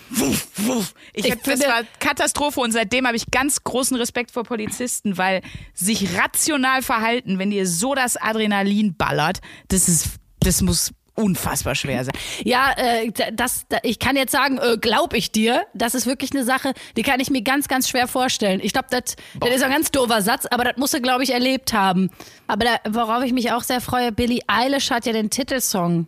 [0.09, 0.93] wuff, wuff.
[1.13, 5.17] Ich, Ich hab, das war Katastrophe und seitdem habe ich ganz großen Respekt vor Polizisten,
[5.17, 5.41] weil
[5.73, 10.07] sich rational verhalten, wenn dir so das Adrenalin ballert, das ist,
[10.39, 12.13] das muss unfassbar schwer sein.
[12.43, 16.31] Ja, äh, das, da- ich kann jetzt sagen, äh, glaub ich dir, das ist wirklich
[16.33, 18.59] eine Sache, die kann ich mir ganz, ganz schwer vorstellen.
[18.61, 21.31] Ich glaube, das das ist ein ganz doofer Satz, aber das musst du, glaube ich,
[21.33, 22.09] erlebt haben.
[22.47, 26.07] Aber da, worauf ich mich auch sehr freue, Billie Eilish hat ja den Titelsong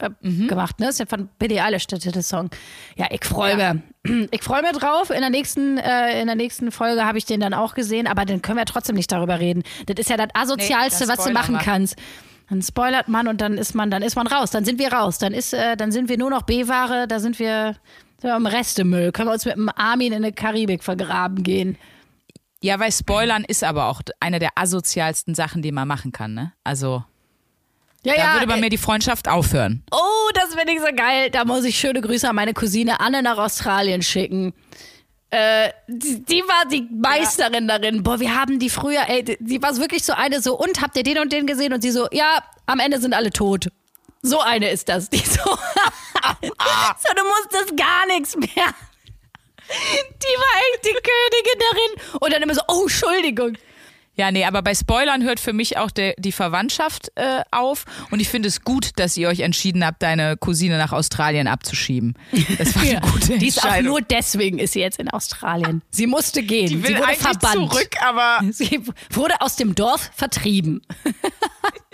[0.00, 0.08] äh,
[0.46, 0.86] gemacht, ne?
[0.86, 2.48] Das ist ja von Billie Eilish der Titelsong.
[2.96, 3.74] Ja, ich freue Ja.
[3.74, 3.82] mich.
[4.32, 5.10] Ich freue mich drauf.
[5.10, 8.24] In der nächsten, äh, in der nächsten Folge habe ich den dann auch gesehen, aber
[8.24, 9.62] dann können wir trotzdem nicht darüber reden.
[9.86, 11.60] Das ist ja das Asozialste, Nee, dann was du machen wir.
[11.60, 11.96] kannst.
[12.52, 14.50] Dann spoilert man und dann ist man, dann ist man raus.
[14.50, 15.16] Dann sind wir raus.
[15.16, 17.08] Dann ist, äh, dann sind wir nur noch B-Ware.
[17.08, 17.76] Da sind wir,
[18.18, 19.10] sind wir im Restemüll.
[19.10, 21.78] Können wir uns mit dem Armin in der Karibik vergraben gehen.
[22.60, 26.52] Ja, weil Spoilern ist aber auch eine der asozialsten Sachen, die man machen kann, ne?
[26.62, 27.04] Also,
[28.04, 29.82] Ja, da würde bei äh, mir die Freundschaft aufhören.
[29.90, 31.30] Oh, das finde ich so geil.
[31.30, 34.52] Da muss ich schöne Grüße an meine Cousine Anne nach Australien schicken.
[35.32, 38.02] Äh, die, die war die Meisterin darin.
[38.02, 40.94] Boah, wir haben die früher, ey, die, die war wirklich so eine so, und habt
[40.94, 41.72] ihr den und den gesehen?
[41.72, 43.68] Und sie so, ja, am Ende sind alle tot.
[44.20, 45.08] So eine ist das.
[45.08, 48.46] Die so, so du musstest gar nichts mehr.
[48.46, 52.20] Die war echt die Königin darin.
[52.20, 53.56] Und dann immer so, oh, Entschuldigung.
[54.22, 57.86] Ja, nee, aber bei Spoilern hört für mich auch der, die Verwandtschaft äh, auf.
[58.12, 62.14] Und ich finde es gut, dass ihr euch entschieden habt, deine Cousine nach Australien abzuschieben.
[62.56, 63.90] Das war eine gute Die ist auch Entscheidung.
[63.90, 65.82] nur deswegen ist sie jetzt in Australien.
[65.90, 66.68] Sie musste gehen.
[66.68, 67.72] die will sie wurde verbannt.
[67.72, 68.80] zurück, aber Sie
[69.10, 70.82] wurde aus dem Dorf vertrieben.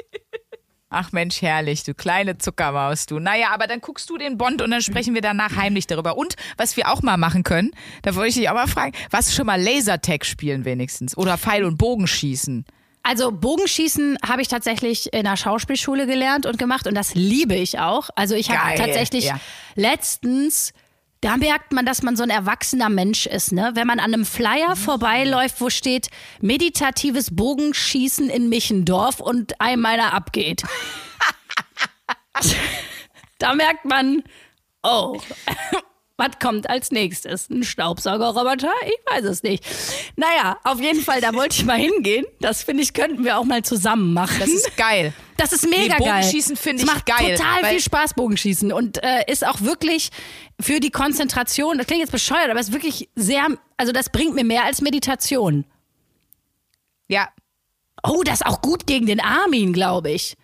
[0.91, 3.19] ach Mensch, herrlich, du kleine Zuckermaus, du.
[3.19, 6.17] Naja, aber dann guckst du den Bond und dann sprechen wir danach heimlich darüber.
[6.17, 7.71] Und was wir auch mal machen können,
[8.03, 11.65] da wollte ich dich auch mal fragen, was schon mal Lasertag spielen wenigstens oder Pfeil
[11.65, 12.65] und Bogen schießen.
[13.03, 17.79] Also Bogenschießen habe ich tatsächlich in der Schauspielschule gelernt und gemacht und das liebe ich
[17.79, 18.11] auch.
[18.17, 19.41] Also ich habe tatsächlich ja.
[19.77, 20.75] letztens
[21.21, 23.73] da merkt man, dass man so ein erwachsener Mensch ist, ne?
[23.75, 26.09] Wenn man an einem Flyer vorbeiläuft, wo steht
[26.41, 30.63] meditatives Bogenschießen in Michendorf und einem meiner abgeht.
[33.39, 34.23] da merkt man,
[34.83, 35.21] oh,
[36.19, 37.49] was kommt als nächstes?
[37.49, 38.73] Ein Staubsaugerroboter?
[38.87, 39.65] Ich weiß es nicht.
[40.17, 42.27] Naja, auf jeden Fall, da wollte ich mal hingehen.
[42.41, 44.37] Das finde ich, könnten wir auch mal zusammen machen.
[44.41, 45.13] Das ist geil.
[45.37, 46.21] Das ist mega Nee, geil.
[46.21, 48.73] Bogenschießen finde ich macht geil, total viel Spaß, Bogenschießen.
[48.73, 50.11] Und äh, ist auch wirklich
[50.61, 54.35] für die Konzentration, das klingt jetzt bescheuert, aber es ist wirklich sehr, also das bringt
[54.35, 55.65] mir mehr als Meditation.
[57.09, 57.29] Ja,
[58.05, 60.37] Oh, das ist auch gut gegen den Armin, glaube ich.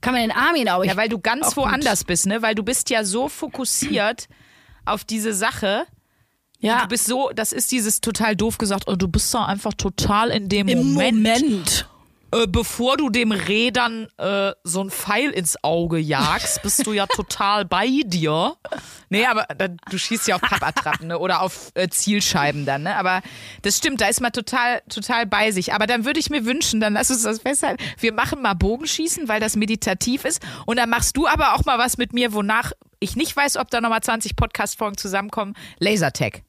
[0.00, 0.84] Kann man den Armin auch.
[0.84, 1.64] Ja, weil du ganz auch gut.
[1.64, 2.42] woanders bist, ne?
[2.42, 4.28] Weil du bist ja so fokussiert
[4.92, 5.86] auf diese Sache.
[6.60, 9.74] Ja, Du bist so, das ist dieses total doof gesagt, oh, du bist da einfach
[9.74, 11.88] total in dem im Moment, Moment.
[12.30, 17.06] Äh, bevor du dem Rädern äh, so ein Pfeil ins Auge jagst, bist du ja
[17.14, 18.56] total bei dir.
[19.08, 21.18] Nee, aber da, du schießt ja auf Pappattrappen ne?
[21.18, 22.96] oder auf äh, Zielscheiben dann, ne?
[22.96, 23.22] Aber
[23.62, 25.72] das stimmt, da ist man total, total bei sich.
[25.72, 29.28] Aber dann würde ich mir wünschen, dann lass uns das festhalten, wir machen mal Bogenschießen,
[29.28, 30.42] weil das meditativ ist.
[30.66, 33.70] Und dann machst du aber auch mal was mit mir, wonach ich nicht weiß, ob
[33.70, 35.54] da nochmal 20 Podcast-Folgen zusammenkommen.
[35.78, 36.42] Lasertag.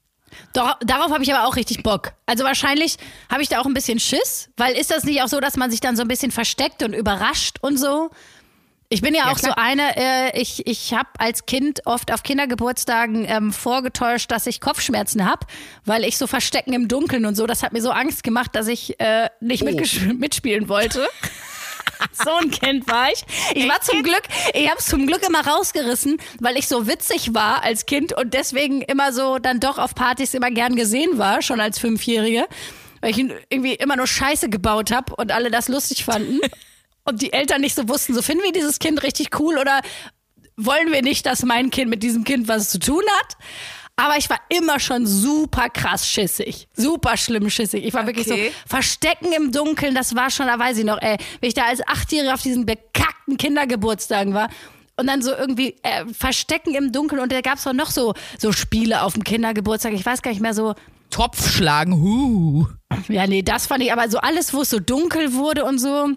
[0.54, 2.14] Doch, darauf habe ich aber auch richtig Bock.
[2.26, 2.98] Also wahrscheinlich
[3.32, 5.70] habe ich da auch ein bisschen Schiss, weil ist das nicht auch so, dass man
[5.72, 8.10] sich dann so ein bisschen versteckt und überrascht und so?
[8.92, 9.54] Ich bin ja, Ja, auch klar.
[9.56, 14.62] so eine, äh, ich, ich habe als Kind oft auf Kindergeburtstagen ähm, vorgetäuscht, dass ich
[14.62, 15.46] Kopfschmerzen habe,
[15.86, 18.68] weil ich so verstecken im Dunkeln und so, das hat mir so Angst gemacht, dass
[18.68, 21.08] ich äh, nicht mitgesch- mitspielen wollte.
[22.24, 23.24] So ein Kind war ich.
[23.56, 24.24] Ich war zum Glück,
[24.54, 28.34] ich habe es zum Glück immer rausgerissen, weil ich so witzig war als Kind und
[28.34, 32.46] deswegen immer so dann doch auf Partys immer gern gesehen war, schon als Fünfjährige,
[33.02, 36.40] weil ich irgendwie immer nur Scheiße gebaut habe und alle das lustig fanden
[37.06, 39.82] und die Eltern nicht so wussten, so finden wir dieses Kind richtig cool oder
[40.58, 43.38] wollen wir nicht, dass mein Kind mit diesem Kind was zu tun hat?
[44.00, 46.70] Aber ich war immer schon super krass schissig.
[46.74, 47.86] Super schlimm schissig.
[47.86, 48.54] Ich war wirklich so, Okay.
[48.66, 51.86] Verstecken im Dunkeln, das war schon, da weiß ich noch, ey, wenn ich da als
[51.86, 54.50] Achtjährige auf diesen bekackten Kindergeburtstagen war
[54.96, 58.54] und dann so irgendwie äh, Verstecken im Dunkeln und da gab's auch noch so, so
[58.54, 60.76] Spiele auf dem Kindergeburtstag, ich weiß gar nicht mehr so,
[61.10, 62.68] Topf schlagen, huh.
[63.10, 66.10] ja, nee, das fand ich, aber so alles, wo es so dunkel wurde und so,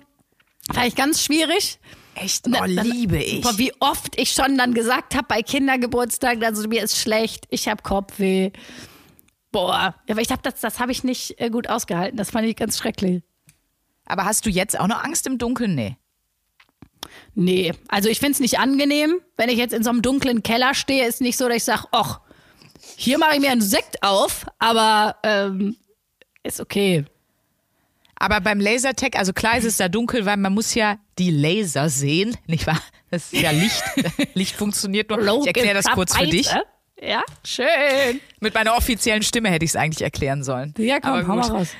[0.73, 1.81] fand ich ganz schwierig.
[2.15, 3.41] Echt, oh, liebe ich.
[3.41, 7.69] Boah, wie oft ich schon dann gesagt habe bei Kindergeburtstagen, also mir ist schlecht, ich
[7.69, 8.51] habe Kopfweh.
[9.51, 12.17] Boah, ja, aber ich habe das, das habe ich nicht äh, gut ausgehalten.
[12.17, 13.23] Das fand ich ganz schrecklich.
[14.07, 15.75] Aber hast du jetzt auch noch Angst im Dunkeln?
[15.75, 15.97] Nee.
[17.35, 21.07] Nee, also ich find's nicht angenehm, wenn ich jetzt in so einem dunklen Keller stehe,
[21.07, 22.21] ist nicht so, dass ich sage, ach,
[22.97, 25.77] hier mache ich mir einen Sekt auf, aber ähm,
[26.43, 27.05] ist okay.
[28.23, 31.89] Aber beim Lasertag, also klar ist es da dunkel, weil man muss ja die Laser
[31.89, 32.81] sehen, nicht wahr?
[33.11, 33.83] Das ist ja Licht.
[34.35, 35.41] Licht funktioniert nur.
[35.41, 36.49] Ich erkläre das kurz für dich.
[37.01, 38.21] Ja, schön.
[38.39, 40.73] Mit meiner offiziellen Stimme hätte ich es eigentlich erklären sollen.
[40.79, 41.71] Ja, komm, Aber hau mal raus.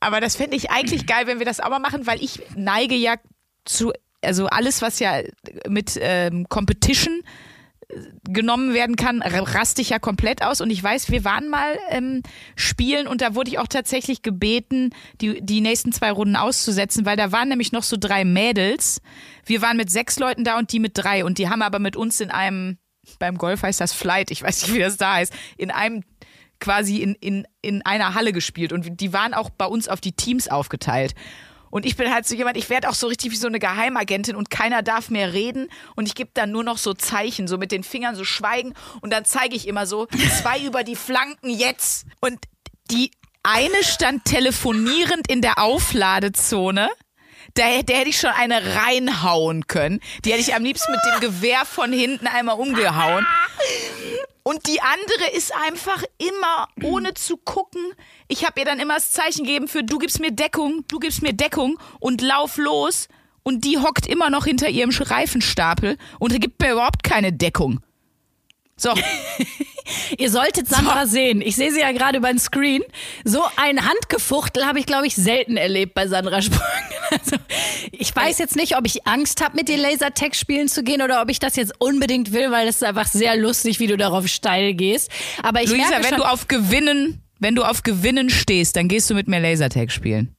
[0.00, 2.94] Aber das fände ich eigentlich geil, wenn wir das auch mal machen, weil ich neige
[2.94, 3.14] ja
[3.64, 5.22] zu, also alles, was ja
[5.66, 7.22] mit ähm, Competition
[8.28, 10.60] genommen werden kann, raste ich ja komplett aus.
[10.60, 12.22] Und ich weiß, wir waren mal ähm,
[12.56, 17.16] spielen und da wurde ich auch tatsächlich gebeten, die, die nächsten zwei Runden auszusetzen, weil
[17.16, 19.00] da waren nämlich noch so drei Mädels.
[19.44, 21.24] Wir waren mit sechs Leuten da und die mit drei.
[21.24, 22.78] Und die haben aber mit uns in einem,
[23.18, 26.02] beim Golf heißt das Flight, ich weiß nicht, wie das da heißt, in einem
[26.60, 30.12] quasi in, in, in einer Halle gespielt und die waren auch bei uns auf die
[30.12, 31.14] Teams aufgeteilt.
[31.74, 34.36] Und ich bin halt so jemand, ich werde auch so richtig wie so eine Geheimagentin
[34.36, 37.72] und keiner darf mehr reden und ich gebe dann nur noch so Zeichen, so mit
[37.72, 40.06] den Fingern so schweigen und dann zeige ich immer so,
[40.40, 42.06] zwei über die Flanken jetzt.
[42.20, 42.38] Und
[42.92, 43.10] die
[43.42, 46.90] eine stand telefonierend in der Aufladezone.
[47.54, 49.98] Da, der hätte ich schon eine reinhauen können.
[50.24, 53.26] Die hätte ich am liebsten mit dem Gewehr von hinten einmal umgehauen.
[54.44, 57.82] Und die andere ist einfach immer, ohne zu gucken.
[58.28, 61.22] Ich habe ihr dann immer das Zeichen gegeben für du gibst mir Deckung, du gibst
[61.22, 63.08] mir Deckung und lauf los.
[63.42, 67.80] Und die hockt immer noch hinter ihrem Reifenstapel und gibt mir überhaupt keine Deckung.
[68.76, 68.94] So,
[70.18, 71.42] Ihr solltet Sandra sehen.
[71.42, 72.82] Ich sehe sie ja gerade über den Screen.
[73.24, 76.60] So ein Handgefuchtel habe ich, glaube ich, selten erlebt bei Sandra Sprung.
[77.10, 77.36] Also,
[77.92, 81.20] ich weiß jetzt nicht, ob ich Angst habe, mit dir Lasertag spielen zu gehen oder
[81.20, 84.26] ob ich das jetzt unbedingt will, weil es ist einfach sehr lustig, wie du darauf
[84.26, 85.10] steil gehst.
[85.42, 88.88] Aber ich Luisa, merke wenn schon, du auf Gewinnen, wenn du auf Gewinnen stehst, dann
[88.88, 90.34] gehst du mit mir Lasertag spielen.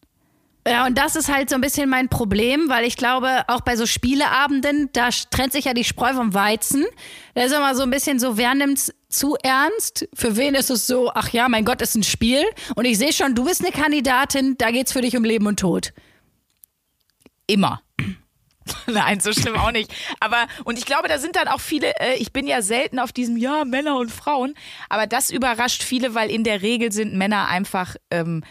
[0.67, 3.75] Ja, und das ist halt so ein bisschen mein Problem, weil ich glaube, auch bei
[3.75, 6.83] so Spieleabenden, da trennt sich ja die Spreu vom Weizen.
[7.35, 10.09] Da ist immer so ein bisschen so, wer nimmt's zu ernst?
[10.15, 12.43] Für wen ist es so, ach ja, mein Gott, ist ein Spiel.
[12.75, 15.59] Und ich sehe schon, du bist eine Kandidatin, da geht's für dich um Leben und
[15.59, 15.93] Tod.
[17.45, 17.83] Immer.
[18.87, 19.93] Nein, so schlimm auch nicht.
[20.19, 23.11] Aber, und ich glaube, da sind dann auch viele, äh, ich bin ja selten auf
[23.11, 24.55] diesem, ja, Männer und Frauen,
[24.89, 28.43] aber das überrascht viele, weil in der Regel sind Männer einfach, ähm,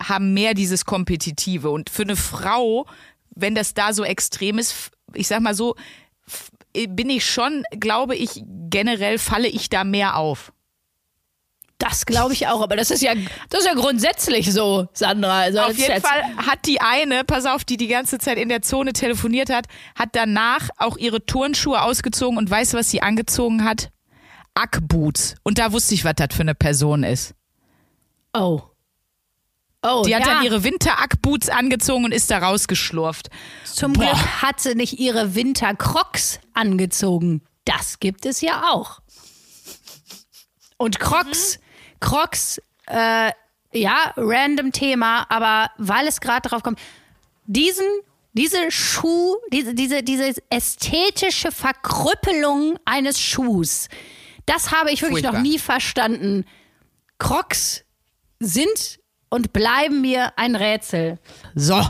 [0.00, 1.70] haben mehr dieses Kompetitive.
[1.70, 2.86] Und für eine Frau,
[3.30, 5.74] wenn das da so extrem ist, ich sag mal so,
[6.26, 6.50] f-
[6.88, 10.52] bin ich schon, glaube ich, generell falle ich da mehr auf.
[11.82, 13.12] Das glaube ich auch, aber das ist ja,
[13.50, 15.40] das ist ja grundsätzlich so, Sandra.
[15.40, 18.48] Also Auf jeden jetzt- Fall hat die eine, pass auf, die die ganze Zeit in
[18.48, 19.66] der Zone telefoniert hat,
[19.96, 23.90] hat danach auch ihre Turnschuhe ausgezogen und weißt du, was sie angezogen hat?
[24.54, 25.34] Ackboots.
[25.42, 27.34] Und da wusste ich, was das für eine Person ist.
[28.32, 28.62] Oh.
[29.82, 30.34] Oh, Die hat ja.
[30.34, 33.28] dann ihre Winter-Ackboots angezogen und ist da rausgeschlurft.
[33.64, 34.04] Zum Boah.
[34.04, 37.42] Glück hat sie nicht ihre Wintercrocs angezogen.
[37.64, 39.00] Das gibt es ja auch.
[40.76, 41.58] Und Crocs,
[42.02, 43.32] Crocs, äh,
[43.72, 46.78] ja, random Thema, aber weil es gerade drauf kommt,
[47.46, 47.86] diesen,
[48.34, 53.88] diese Schuh, diese, diese, diese ästhetische Verkrüppelung eines Schuhs,
[54.44, 55.40] das habe ich wirklich Furchtbar.
[55.40, 56.44] noch nie verstanden.
[57.18, 57.84] Crocs
[58.40, 58.98] sind
[59.30, 61.18] und bleiben mir ein Rätsel.
[61.54, 61.76] So.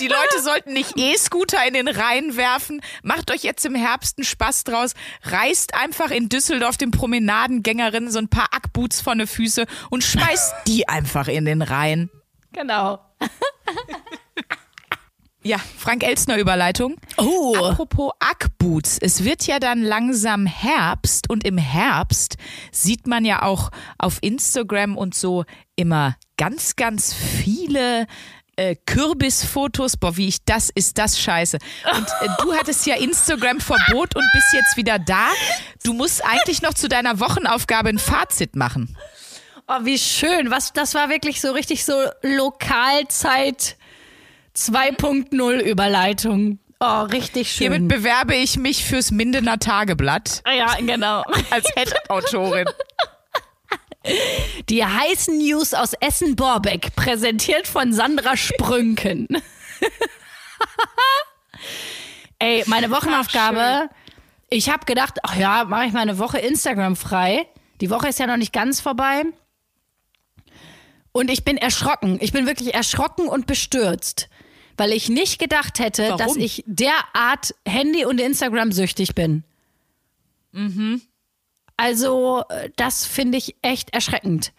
[0.00, 2.80] Die Leute sollten nicht E-Scooter in den Rhein werfen.
[3.02, 4.94] Macht euch jetzt im Herbst einen Spaß draus.
[5.22, 10.54] Reißt einfach in Düsseldorf den Promenadengängerinnen so ein paar Ackboots von den Füße und schmeißt
[10.66, 12.10] die einfach in den Rhein.
[12.52, 12.98] Genau.
[15.42, 16.96] Ja, Frank Elstner Überleitung.
[17.16, 17.56] Oh.
[17.56, 22.36] Apropos Ackboots, es wird ja dann langsam Herbst und im Herbst
[22.72, 25.46] sieht man ja auch auf Instagram und so
[25.76, 28.06] immer ganz, ganz viele
[28.60, 29.96] äh, Kürbisfotos.
[29.96, 31.58] Boah, wie ich das, ist das scheiße.
[31.92, 35.28] Und äh, du hattest ja Instagram-Verbot und bist jetzt wieder da.
[35.82, 38.96] Du musst eigentlich noch zu deiner Wochenaufgabe ein Fazit machen.
[39.66, 40.50] Oh, wie schön.
[40.50, 43.76] Was, das war wirklich so richtig so Lokalzeit
[44.54, 46.58] 2.0 Überleitung.
[46.80, 47.72] Oh, richtig schön.
[47.72, 51.22] Hiermit bewerbe ich mich fürs Mindener Tageblatt ja, genau.
[51.50, 52.66] als Head-Autorin.
[54.68, 59.28] Die heißen News aus Essen-Borbeck, präsentiert von Sandra Sprünken.
[62.38, 63.90] Ey, meine Wochenaufgabe.
[64.48, 67.46] ich habe gedacht, ach ja, mache ich mal eine Woche Instagram frei.
[67.80, 69.24] Die Woche ist ja noch nicht ganz vorbei.
[71.12, 72.18] Und ich bin erschrocken.
[72.20, 74.28] Ich bin wirklich erschrocken und bestürzt.
[74.76, 76.18] Weil ich nicht gedacht hätte, Warum?
[76.18, 79.44] dass ich derart Handy- und Instagram süchtig bin.
[81.80, 84.52] Also, äh, das finde ich echt erschreckend.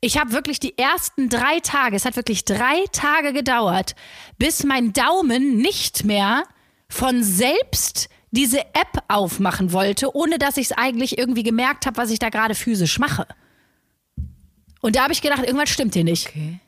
[0.00, 3.94] Ich habe wirklich die ersten drei Tage, es hat wirklich drei Tage gedauert,
[4.38, 6.44] bis mein Daumen nicht mehr
[6.88, 12.10] von selbst diese App aufmachen wollte, ohne dass ich es eigentlich irgendwie gemerkt habe, was
[12.10, 13.26] ich da gerade physisch mache.
[14.80, 16.28] Und da habe ich gedacht, irgendwas stimmt hier nicht.
[16.28, 16.60] Okay.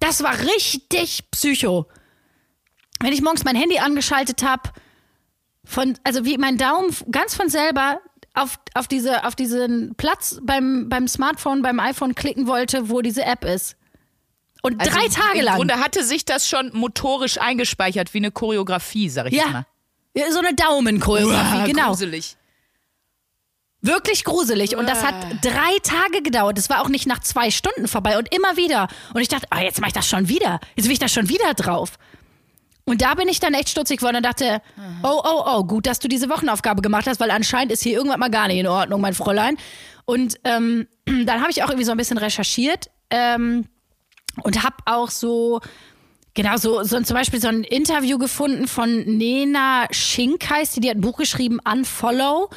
[0.00, 1.86] Das war richtig psycho.
[3.00, 4.70] Wenn ich morgens mein Handy angeschaltet habe,
[5.64, 8.00] von, also wie mein Daumen ganz von selber
[8.34, 13.24] auf, auf, diese, auf diesen Platz beim, beim Smartphone, beim iPhone klicken wollte, wo diese
[13.24, 13.76] App ist.
[14.62, 15.56] Und Also drei Tage Im lang.
[15.56, 19.46] Grunde hatte sich das schon motorisch eingespeichert, wie eine Choreografie, sag ich ja.
[19.48, 19.66] mal.
[20.14, 21.88] Ja, So eine Daumenchoreografie, Uah, genau.
[21.88, 22.36] Gruselig.
[23.82, 24.76] Wirklich gruselig.
[24.76, 26.56] Und das hat drei Tage gedauert.
[26.56, 28.88] Das war auch nicht nach zwei Stunden vorbei und immer wieder.
[29.12, 30.58] Und ich dachte, ah, jetzt mache ich das schon wieder.
[30.74, 31.98] Jetzt will ich da schon wieder drauf.
[32.86, 34.60] Und da bin ich dann echt stutzig geworden und dachte,
[35.02, 38.18] oh, oh, oh, gut, dass du diese Wochenaufgabe gemacht hast, weil anscheinend ist hier irgendwas
[38.18, 39.56] mal gar nicht in Ordnung, mein Fräulein.
[40.04, 43.66] Und ähm, dann habe ich auch irgendwie so ein bisschen recherchiert ähm,
[44.42, 45.60] und habe auch so,
[46.34, 50.90] genau, so, so zum Beispiel so ein Interview gefunden von Nena Schink heißt die, die
[50.90, 52.50] hat ein Buch geschrieben, Unfollow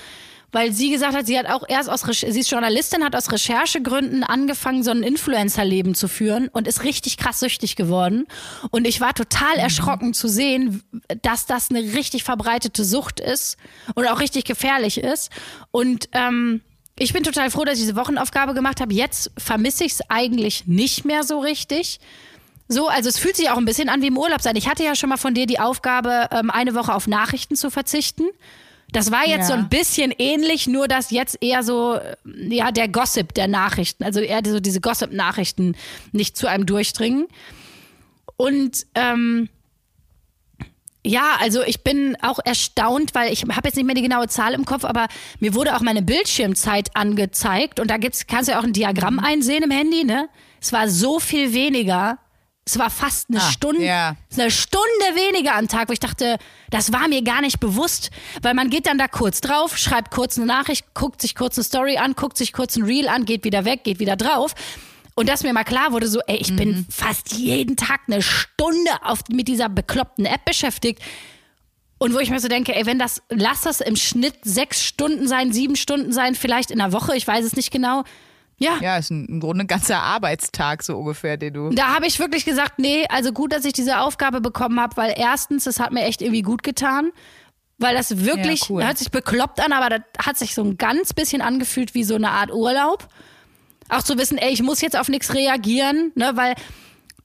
[0.51, 3.31] weil sie gesagt hat, sie hat auch erst aus, Recher- sie ist Journalistin, hat aus
[3.31, 8.25] Recherchegründen angefangen, so ein Influencer-Leben zu führen und ist richtig krass süchtig geworden.
[8.71, 10.83] Und ich war total erschrocken zu sehen,
[11.21, 13.57] dass das eine richtig verbreitete Sucht ist
[13.95, 15.31] und auch richtig gefährlich ist.
[15.71, 16.61] Und ähm,
[16.97, 18.93] ich bin total froh, dass ich diese Wochenaufgabe gemacht habe.
[18.93, 21.99] Jetzt vermisse ich es eigentlich nicht mehr so richtig.
[22.69, 24.55] So, also es fühlt sich auch ein bisschen an wie im Urlaub sein.
[24.55, 27.69] Ich hatte ja schon mal von dir die Aufgabe, ähm, eine Woche auf Nachrichten zu
[27.69, 28.23] verzichten.
[28.91, 29.47] Das war jetzt Ja.
[29.47, 34.19] so ein bisschen ähnlich, nur dass jetzt eher so, ja, der Gossip der Nachrichten, also
[34.21, 35.75] eher so diese Gossip-Nachrichten
[36.13, 37.27] nicht zu einem durchdringen.
[38.37, 39.49] Und ähm,
[41.05, 44.53] ja, also ich bin auch erstaunt, weil ich habe jetzt nicht mehr die genaue Zahl
[44.53, 45.07] im Kopf, aber
[45.39, 49.19] mir wurde auch meine Bildschirmzeit angezeigt und da gibt's, kannst du ja auch ein Diagramm
[49.19, 50.29] einsehen im Handy, ne?
[50.61, 52.19] Es war so viel weniger.
[52.69, 54.17] Es war fast eine Ah, Stunde, ja.
[54.33, 56.37] eine Stunde weniger am Tag, wo ich dachte,
[56.69, 60.37] das war mir gar nicht bewusst, weil man geht dann da kurz drauf, schreibt kurz
[60.37, 63.45] eine Nachricht, guckt sich kurz eine Story an, guckt sich kurz ein Reel an, geht
[63.45, 64.53] wieder weg, geht wieder drauf.
[65.15, 68.91] Und dass mir mal klar wurde, so, ey, ich bin fast jeden Tag eine Stunde
[69.01, 71.01] auf, mit dieser bekloppten App beschäftigt.
[71.99, 75.25] Und wo ich mir so denke, ey, wenn das, lass das im Schnitt sechs Stunden
[75.27, 78.03] sein, sieben Stunden sein, vielleicht in einer Woche, ich weiß es nicht genau.
[78.59, 81.69] Ja, Ja, ist ein, im Grunde ein ganzer Arbeitstag so ungefähr, den du.
[81.69, 85.13] da habe ich wirklich gesagt, nee, also gut, dass ich diese Aufgabe bekommen habe, weil
[85.15, 87.11] erstens, es hat mir echt irgendwie gut getan.
[87.79, 88.83] Weil das wirklich, Ja, cool.
[88.83, 92.15] hört sich bekloppt an, aber das hat sich so ein ganz bisschen angefühlt wie so
[92.15, 93.07] eine Art Urlaub.
[93.89, 96.55] Auch zu wissen, ey, ich muss jetzt auf nichts reagieren, ne, weil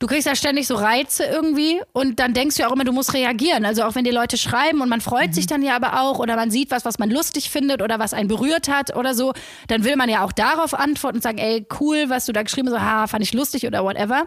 [0.02, 2.90] du kriegst ja ständig so Reize irgendwie und dann denkst du ja auch immer, du
[2.90, 3.64] musst reagieren.
[3.64, 5.32] Also auch wenn die Leute schreiben und man freut Mhm.
[5.32, 8.12] sich dann ja aber auch oder man sieht was, was man lustig findet oder was
[8.12, 9.32] einen berührt hat oder so,
[9.68, 12.66] dann will man ja auch darauf antworten und sagen, ey, cool, was du da geschrieben
[12.66, 14.26] hast, so, ha, fand ich lustig oder whatever.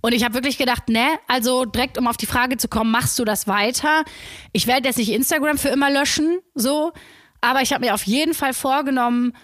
[0.00, 3.18] Und ich habe wirklich gedacht, ne, also direkt um auf die Frage zu kommen, machst
[3.18, 4.04] du das weiter?
[4.52, 6.92] Ich werde jetzt nicht Instagram für immer löschen, so,
[7.42, 9.34] aber ich habe mir auf jeden Fall vorgenommen,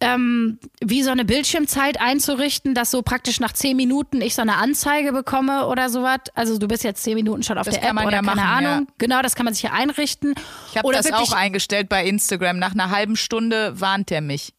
[0.00, 4.56] ähm, wie so eine Bildschirmzeit einzurichten, dass so praktisch nach zehn Minuten ich so eine
[4.56, 6.20] Anzeige bekomme oder sowas.
[6.34, 8.40] Also du bist jetzt zehn Minuten schon auf Das der App oder ja keine machen,
[8.40, 8.86] Ahnung.
[8.86, 8.94] ja.
[8.98, 10.34] Genau, das kann man sich hier einrichten.
[10.70, 12.58] Ich habe das auch eingestellt bei Instagram.
[12.58, 14.52] Nach einer halben Stunde warnt er mich.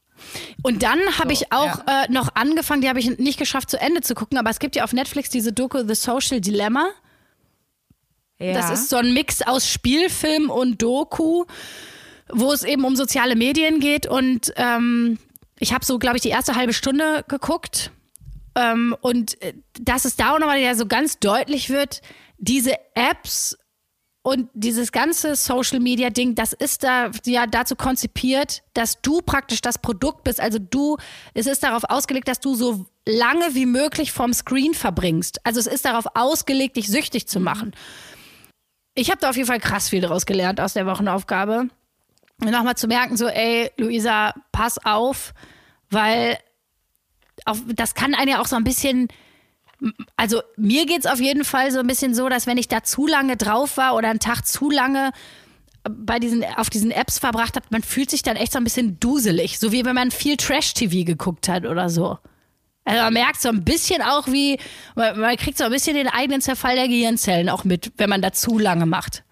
[0.64, 4.02] Und dann habe ich auch äh, noch angefangen, die habe ich nicht geschafft zu Ende
[4.02, 6.88] zu gucken, aber es gibt ja auf Netflix diese Doku The Social Dilemma.
[8.40, 8.54] Ja.
[8.54, 11.46] Das ist so ein Mix aus Spielfilm und Doku,
[12.30, 14.08] wo es eben um soziale Medien geht.
[14.08, 15.20] Und ähm,
[15.60, 17.92] ich habe so, glaube ich, die erste halbe Stunde geguckt.
[18.56, 22.02] Ähm, und äh, dass es da auch nochmal ja so ganz deutlich wird,
[22.38, 23.58] diese Apps
[24.24, 29.62] und dieses ganze Social Media Ding, das ist da ja dazu konzipiert, dass du praktisch
[29.62, 30.42] das Produkt bist.
[30.42, 30.98] Also du,
[31.34, 35.40] es ist darauf ausgelegt, dass du so lange wie möglich vorm Screen verbringst.
[35.46, 37.74] Also es ist darauf ausgelegt, dich süchtig zu machen.
[38.96, 41.70] Ich habe da auf jeden Fall krass viel daraus gelernt aus der Wochenaufgabe.
[42.40, 45.34] Nochmal zu merken, so, ey, Luisa, pass auf,
[45.90, 46.38] weil
[47.46, 49.08] auf, das kann einen ja auch so ein bisschen
[50.16, 53.06] also mir geht's auf jeden Fall so ein bisschen so, dass wenn ich da zu
[53.06, 55.12] lange drauf war oder einen Tag zu lange
[55.90, 59.00] bei diesen, auf diesen Apps verbracht habe, man fühlt sich dann echt so ein bisschen
[59.00, 59.60] duselig.
[59.60, 62.18] So wie wenn man viel Trash-TV geguckt hat oder so.
[62.84, 64.58] Also man merkt so ein bisschen auch wie,
[64.96, 68.22] man, man kriegt so ein bisschen den eigenen Zerfall der Gehirnzellen auch mit, wenn man
[68.22, 69.24] da zu lange macht.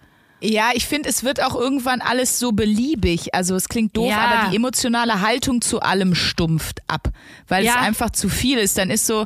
[0.48, 3.34] Ja, ich finde, es wird auch irgendwann alles so beliebig.
[3.34, 4.18] Also es klingt doof, Ja.
[4.20, 7.10] aber die emotionale Haltung zu allem stumpft ab,
[7.48, 7.82] weil es Ja.
[7.82, 8.78] einfach zu viel ist.
[8.78, 9.26] Dann ist so,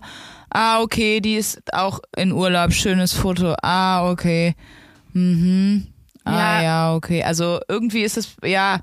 [0.49, 3.55] ah, okay, die ist auch in Urlaub, schönes Foto.
[3.61, 4.55] Ah, okay.
[5.13, 5.87] Mhm.
[6.25, 6.61] Ah, Ja.
[6.61, 7.23] ja, okay.
[7.23, 8.81] Also irgendwie ist es, ja.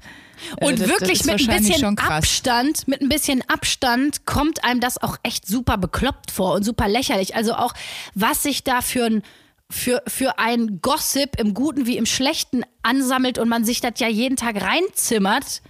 [0.59, 1.99] äh, Und das- das wirklich ist mit ein bisschen.
[1.99, 6.89] Abstand, mit ein bisschen Abstand kommt einem das auch echt super bekloppt vor und super
[6.89, 7.35] lächerlich.
[7.37, 7.73] Also auch,
[8.15, 9.23] was sich da für ein
[9.71, 14.09] für, für ein Gossip im Guten wie im Schlechten ansammelt und man sich das ja
[14.09, 15.63] jeden Tag reinzimmert.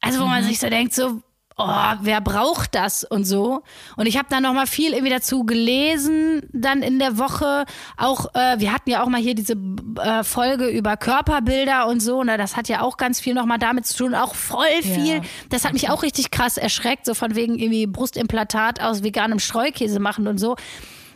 [0.00, 0.48] Also wo man Mhm.
[0.48, 1.22] sich so denkt, so,
[1.56, 3.62] oh, wer braucht das und so.
[3.96, 7.64] Und ich habe dann noch mal viel irgendwie dazu gelesen, dann in der Woche.
[7.96, 9.54] Auch, äh, wir hatten ja auch mal hier diese
[10.00, 12.22] äh, Folge über Körperbilder und so.
[12.22, 12.36] Ne?
[12.38, 14.14] Das hat ja auch ganz viel noch mal damit zu tun.
[14.14, 15.16] Auch voll viel.
[15.16, 15.20] Ja.
[15.48, 19.98] Das hat mich auch richtig krass erschreckt, so von wegen irgendwie Brustimplantat aus veganem Streukäse
[19.98, 20.54] machen und so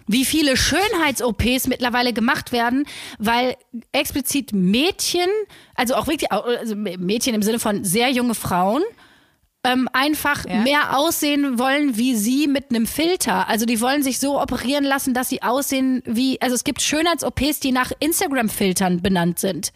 [0.07, 2.84] wie viele Schönheits-OPs mittlerweile gemacht werden,
[3.18, 3.57] weil
[3.92, 5.28] explizit Mädchen,
[5.74, 8.82] also auch wirklich, also Mädchen im Sinne von sehr junge Frauen,
[9.64, 10.57] ähm, einfach Ja.
[10.62, 13.48] mehr aussehen wollen wie sie mit einem Filter.
[13.48, 17.61] Also die wollen sich so operieren lassen, dass sie aussehen wie, also es gibt Schönheits-OPs,
[17.61, 19.72] die nach Instagram-Filtern benannt sind.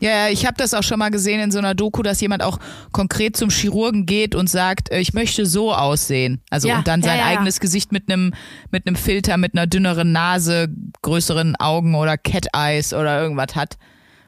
[0.00, 2.58] Ja, ich habe das auch schon mal gesehen in so einer Doku, dass jemand auch
[2.92, 6.40] konkret zum Chirurgen geht und sagt, äh, ich möchte so aussehen.
[6.50, 7.36] Also Ja, und dann sein ja, ja.
[7.36, 8.32] eigenes Gesicht mit einem
[8.70, 10.68] mit einem Filter, mit einer dünneren Nase,
[11.02, 13.76] größeren Augen oder Cat Eyes oder irgendwas hat.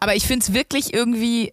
[0.00, 1.52] Aber ich find's wirklich irgendwie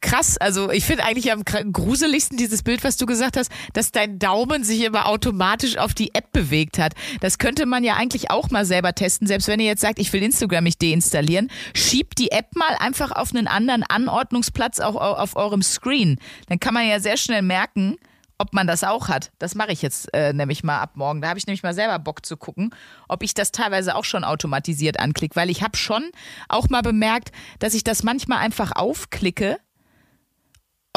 [0.00, 0.38] krass.
[0.38, 4.64] Also ich finde eigentlich am gruseligsten dieses Bild, was du gesagt hast, dass dein Daumen
[4.64, 6.94] sich immer automatisch auf die App bewegt hat.
[7.20, 9.26] Das könnte man ja eigentlich auch mal selber testen.
[9.26, 13.12] Selbst wenn ihr jetzt sagt, ich will Instagram nicht deinstallieren, schiebt die App mal einfach
[13.12, 16.18] auf einen anderen Anordnungsplatz auch au- auf eurem Screen.
[16.48, 17.96] Dann kann man ja sehr schnell merken,
[18.40, 19.32] ob man das auch hat.
[19.40, 21.20] Das mache ich jetzt äh, nämlich mal ab morgen.
[21.20, 22.72] Da habe ich nämlich mal selber Bock zu gucken,
[23.08, 26.04] ob ich das teilweise auch schon automatisiert anklicke, weil ich habe schon
[26.48, 29.58] auch mal bemerkt, dass ich das manchmal einfach aufklicke,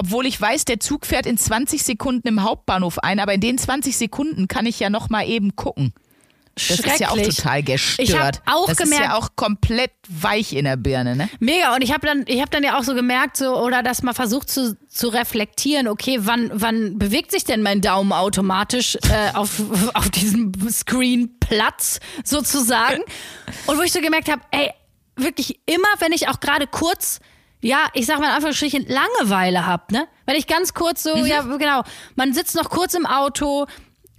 [0.01, 3.59] obwohl ich weiß, der Zug fährt in 20 Sekunden im Hauptbahnhof ein, aber in den
[3.59, 5.93] 20 Sekunden kann ich ja noch mal eben gucken.
[6.55, 8.09] Das ist ja auch total gestört.
[8.09, 11.29] Ich hab auch das ist gemerkt- ja auch komplett weich in der Birne, ne?
[11.39, 11.75] Mega.
[11.75, 14.15] Und ich habe dann, ich habe dann ja auch so gemerkt, so oder dass man
[14.15, 15.87] versucht zu, zu reflektieren.
[15.87, 19.61] Okay, wann, wann bewegt sich denn mein Daumen automatisch äh, auf,
[19.93, 23.01] auf diesem Screenplatz sozusagen?
[23.67, 24.71] Und wo ich so gemerkt habe, ey,
[25.15, 27.19] wirklich immer, wenn ich auch gerade kurz
[27.61, 30.07] ja, ich sag mal in Anführungsstrichen, Langeweile hab, ne?
[30.25, 31.83] Wenn ich ganz kurz so, ja, genau,
[32.15, 33.67] man sitzt noch kurz im Auto,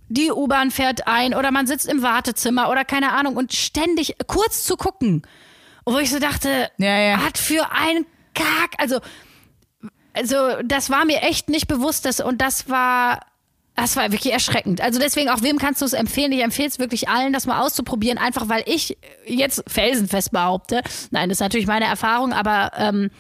[0.09, 4.64] die U-Bahn fährt ein oder man sitzt im Wartezimmer oder keine Ahnung und ständig kurz
[4.64, 5.22] zu gucken.
[5.84, 7.16] Und wo ich so dachte, Ja, ja.
[7.24, 9.01] hat für einen Kack, also,
[10.12, 13.20] also das war mir echt nicht bewusst, das, und das war,
[13.74, 14.80] das war wirklich erschreckend.
[14.80, 16.30] Also deswegen auch, wem kannst du es empfehlen?
[16.32, 21.28] Ich empfehle es wirklich allen, das mal auszuprobieren, einfach weil ich jetzt felsenfest behaupte, nein,
[21.28, 23.11] das ist natürlich meine Erfahrung, aber ähm,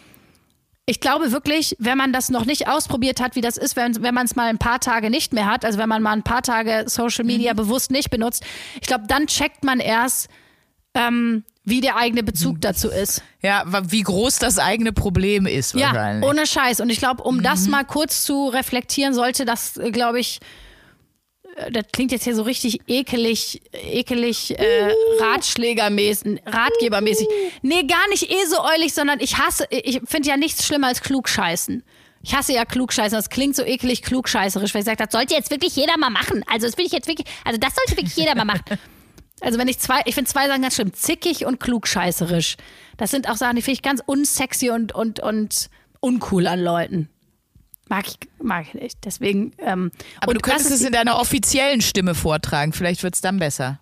[0.86, 4.14] ich glaube wirklich, wenn man das noch nicht ausprobiert hat, wie das ist, wenn, wenn
[4.14, 6.42] man es mal ein paar Tage nicht mehr hat, also wenn man mal ein paar
[6.42, 8.44] Tage Social Media bewusst nicht benutzt,
[8.80, 10.28] ich glaube, dann checkt man erst,
[10.94, 13.22] ähm, wie der eigene Bezug dazu ist.
[13.40, 16.80] Ja, wie groß das eigene Problem ist Ja, ohne Scheiß.
[16.80, 20.44] Und ich glaube, um das mal kurz zu reflektieren, sollte das, glaube ich, äh,
[21.70, 27.28] das klingt jetzt hier so richtig ekelig, ekelig, äh, Ratschlägermäßig, Ratgebermäßig.
[27.62, 31.02] Nee, gar nicht eh so eulig, sondern ich hasse, ich finde ja nichts schlimmer als
[31.02, 31.82] klugscheißen.
[32.22, 35.50] Ich hasse ja klugscheißen, das klingt so ekelig klugscheißerisch, weil ich sage, das sollte jetzt
[35.50, 36.44] wirklich jeder mal machen.
[36.50, 38.64] Also das will ich jetzt wirklich, also das sollte wirklich jeder mal machen.
[39.44, 42.56] Also wenn ich zwei, ich finde zwei Sachen ganz schlimm, zickig und klugscheißerisch.
[42.96, 47.08] Das sind auch Sachen, die finde ich ganz unsexy und, und, und uncool an Leuten.
[47.92, 48.98] Mag ich, mag ich nicht.
[49.04, 52.72] Deswegen, ähm, Aber und du könntest es in deiner offiziellen Stimme vortragen.
[52.72, 53.80] Vielleicht wird's dann besser.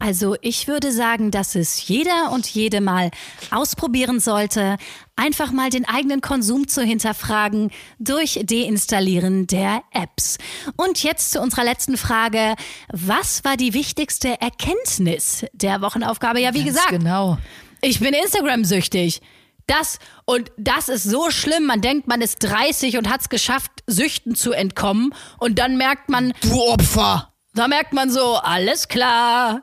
[0.00, 3.12] Also ich würde sagen, dass es jeder und jede mal
[3.52, 4.76] ausprobieren sollte,
[5.14, 10.38] einfach mal den eigenen Konsum zu hinterfragen durch Deinstallieren der Apps.
[10.74, 12.56] Und jetzt zu unserer letzten Frage.
[12.92, 16.40] Was war die wichtigste Erkenntnis der Wochenaufgabe?
[16.40, 17.38] Ja, wie gesagt, Genau.
[17.82, 19.20] ich bin Instagram-süchtig.
[19.66, 21.66] Das und das ist so schlimm.
[21.66, 25.12] Man denkt, man ist 30 und hat es geschafft, Süchten zu entkommen.
[25.38, 27.32] Und dann merkt man, Du Opfer.
[27.54, 29.62] da merkt man so, alles klar.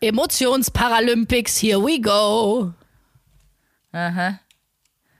[0.00, 2.72] Emotionsparalympics, here we go.
[3.92, 4.38] Aha.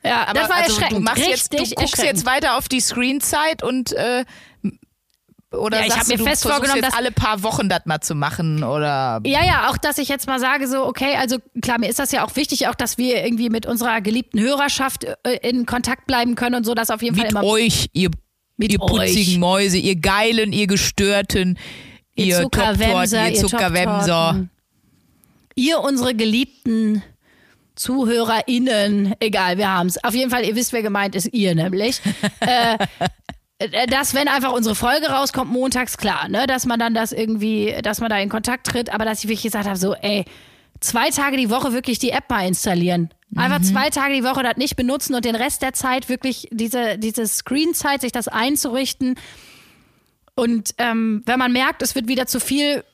[0.05, 0.99] Ja, Aber das war also, erschreckend.
[0.99, 2.07] du machst jetzt, du guckst erschreckend.
[2.07, 4.25] jetzt weiter auf die Screenzeit und äh,
[5.53, 7.81] oder Ja, ich sagst hab mir du, fest vorgenommen, jetzt dass- alle paar Wochen das
[7.87, 11.39] mal zu machen oder Ja, ja, auch dass ich jetzt mal sage, so, okay, also
[11.61, 15.05] klar, mir ist das ja auch wichtig, auch dass wir irgendwie mit unserer geliebten Hörerschaft
[15.05, 18.11] äh, in Kontakt bleiben können und so, dass auf jeden Fall mit immer euch, ihr,
[18.57, 19.39] Mit ihr putzigen euch.
[19.39, 21.59] Mäuse, ihr Geilen, ihr Gestörten,
[22.15, 23.31] ihr, ihr ihr Zuckerwämser.
[23.41, 24.51] Top-Torten.
[25.55, 27.03] ihr unsere geliebten
[27.75, 30.03] ZuhörerInnen, egal, wir haben's.
[30.05, 32.01] Auf jeden Fall, ihr wisst, wer gemeint ist, ihr nämlich.
[32.41, 32.77] äh,
[33.89, 38.01] dass, wenn einfach unsere Folge rauskommt, montags, klar, ne, dass man dann das irgendwie, dass
[38.01, 40.25] man da in Kontakt tritt, aber dass ich wirklich gesagt habe, so, ey,
[40.81, 43.11] zwei Tage die Woche wirklich die App mal installieren.
[43.37, 43.65] Einfach Mhm.
[43.65, 47.27] zwei Tage die Woche das nicht benutzen und den Rest der Zeit wirklich diese, diese
[47.27, 49.15] Screenzeit, sich das einzurichten.
[50.35, 52.85] Und ähm, wenn man merkt, es wird wieder zu viel,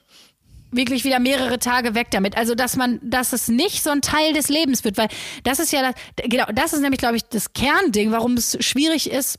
[0.71, 2.37] wirklich wieder mehrere Tage weg damit.
[2.37, 5.09] Also, dass man, dass es nicht so ein Teil des Lebens wird, weil
[5.45, 5.95] das ist ja das,
[6.29, 9.39] genau, das ist nämlich, glaube ich, das Kernding, warum es schwierig ist,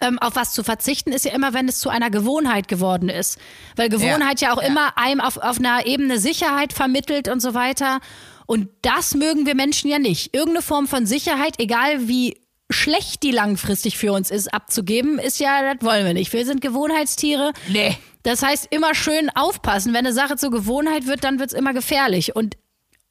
[0.00, 3.38] ähm, auf was zu verzichten, ist ja immer, wenn es zu einer Gewohnheit geworden ist.
[3.76, 4.68] Weil Gewohnheit ja, Ja, auch ja.
[4.68, 8.00] immer einem auf, auf einer Ebene Sicherheit vermittelt und so weiter.
[8.46, 10.34] Und das mögen wir Menschen ja nicht.
[10.34, 12.36] Irgendeine Form von Sicherheit, egal wie
[12.70, 16.32] schlecht die langfristig für uns ist, abzugeben, ist ja, das wollen wir nicht.
[16.32, 17.52] Wir sind Gewohnheitstiere.
[17.68, 17.96] Nee.
[18.22, 19.92] Das heißt, immer schön aufpassen.
[19.92, 22.36] Wenn eine Sache zur Gewohnheit wird, dann wird es immer gefährlich.
[22.36, 22.56] Und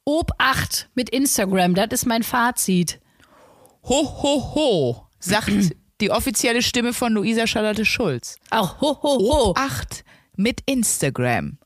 [0.04, 2.98] Obacht mit Instagram, das ist mein Fazit.
[3.84, 5.50] Ho, ho, ho, sagt
[6.02, 8.36] die offizielle Stimme von Luisa Charlotte Schulz.
[8.50, 9.54] Auch ho, ho, ho.
[9.56, 10.04] Acht
[10.36, 11.58] mit Instagram.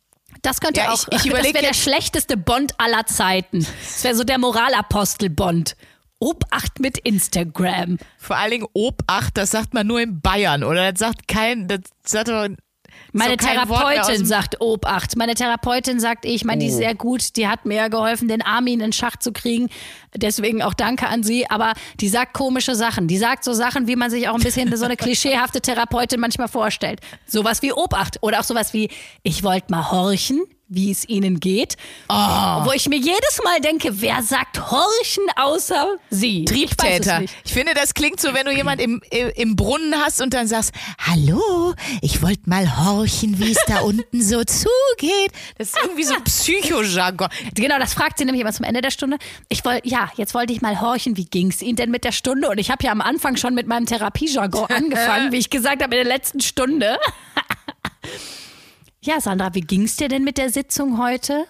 [0.42, 3.60] Das könnte Ja, auch, ich- ich das wäre der schlechteste Bond aller Zeiten.
[3.60, 5.76] Das wäre so der Moralapostel-Bond.
[6.18, 7.98] Obacht mit Instagram.
[8.18, 10.92] Vor allen Dingen Obacht, das sagt man nur in Bayern, oder?
[10.92, 12.48] Das sagt kein, das sagt doch,
[13.12, 15.16] Meine Therapeutin sagt Obacht.
[15.16, 18.80] Meine Therapeutin sagt, ich meine, die ist sehr gut, die hat mir geholfen, den Armin
[18.80, 19.68] in Schach zu kriegen.
[20.14, 21.48] Deswegen auch danke an sie.
[21.48, 23.08] Aber die sagt komische Sachen.
[23.08, 26.48] Die sagt so Sachen, wie man sich auch ein bisschen so eine klischeehafte Therapeutin manchmal
[26.48, 27.00] vorstellt.
[27.26, 28.90] Sowas wie Obacht oder auch sowas wie,
[29.22, 31.76] ich wollte mal horchen, wie es ihnen geht.
[32.08, 32.14] Oh.
[32.14, 36.40] Wo ich mir jedes Mal denke, wer sagt horchen außer sie?
[36.40, 37.20] Ich Triebtäter.
[37.20, 37.34] nicht.
[37.44, 40.48] Ich, finde, das klingt so, wenn du jemand im, im, im Brunnen hast und dann
[40.48, 45.30] sagst, hallo, ich wollte mal horchen, wie es da unten so zugeht.
[45.56, 47.28] Das ist irgendwie so Psychojargon.
[47.54, 49.18] Genau, das fragt sie nämlich immer zum Ende der Stunde.
[49.48, 52.12] Ich wollte, ja, jetzt wollte ich mal horchen, wie ging es Ihnen denn mit der
[52.12, 52.48] Stunde?
[52.48, 55.96] Und ich habe ja am Anfang schon mit meinem Therapiejargon angefangen, wie ich gesagt habe,
[55.96, 56.98] in der letzten Stunde.
[59.06, 61.46] Ja, Sandra, wie ging es dir denn mit der Sitzung heute?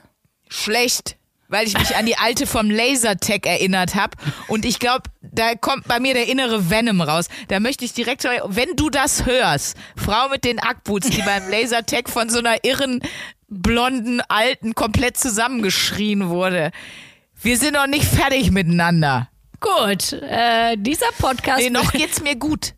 [0.48, 1.16] Schlecht.
[1.48, 4.16] Weil ich mich an die alte vom Lasertech erinnert habe.
[4.48, 7.28] Und ich glaube, da kommt bei mir der innere Venom raus.
[7.48, 12.08] Da möchte ich direkt, wenn du das hörst, Frau mit den Ackboots, die beim Lasertech
[12.08, 13.00] von so einer irren,
[13.48, 16.72] blonden, alten komplett zusammengeschrien wurde.
[17.40, 19.28] Wir sind noch nicht fertig miteinander.
[19.60, 21.60] Gut, äh, dieser Podcast.
[21.60, 22.74] Nee, noch geht's mir gut.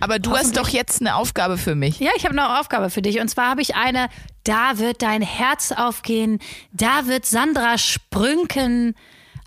[0.00, 2.00] Aber du hast doch jetzt eine Aufgabe für mich.
[2.00, 3.20] Ja, ich habe eine Aufgabe für dich.
[3.20, 4.08] Und zwar habe ich eine,
[4.44, 6.40] da wird dein Herz aufgehen,
[6.72, 8.94] da wird Sandra sprünken,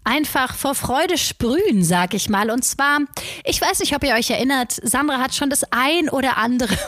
[0.04, 2.50] einfach vor Freude sprühen, sag ich mal.
[2.50, 3.00] Und zwar,
[3.44, 6.78] ich weiß nicht, ob ihr euch erinnert, Sandra hat schon das ein oder andere.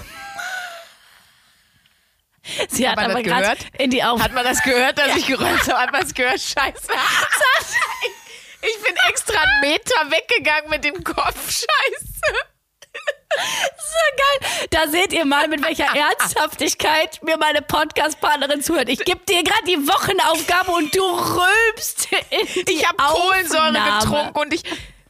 [2.69, 3.59] Sie hat man aber gerade gehört?
[3.77, 4.23] in die Augen.
[4.23, 5.81] Hat man das gehört, dass ich geräumt habe?
[5.81, 6.39] Hat man das gehört?
[6.39, 6.87] Scheiße.
[8.61, 11.51] Ich bin extra einen Meter weggegangen mit dem Kopf.
[11.51, 12.35] Scheiße.
[13.77, 14.67] So geil.
[14.71, 18.89] Da seht ihr mal, mit welcher Ernsthaftigkeit mir meine Podcast-Partnerin zuhört.
[18.89, 24.39] Ich gebe dir gerade die Wochenaufgabe und du rülpst in die Ich habe Kohlensäure getrunken
[24.39, 24.63] und ich.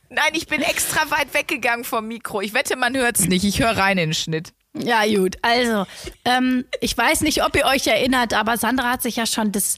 [0.09, 2.41] Nein, ich bin extra weit weggegangen vom Mikro.
[2.41, 3.43] Ich wette, man hört's nicht.
[3.43, 4.53] Ich höre rein in den Schnitt.
[4.73, 5.37] Ja, gut.
[5.41, 5.85] Also,
[6.23, 9.77] ähm, ich weiß nicht, ob ihr euch erinnert, aber Sandra hat sich ja schon das,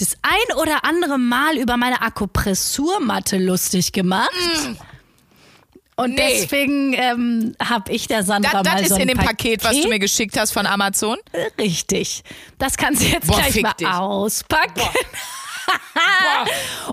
[0.00, 4.30] das ein oder andere Mal über meine Akupressurmatte lustig gemacht.
[5.96, 6.40] Und Nee.
[6.40, 9.62] deswegen ähm, habe ich der Sandra Das, mal das so ist ein in dem Paket,
[9.64, 11.18] was du mir geschickt hast von Amazon.
[11.58, 12.22] Richtig.
[12.58, 13.86] Das kannst du jetzt Boah, gleich mal dich.
[13.86, 14.80] auspacken.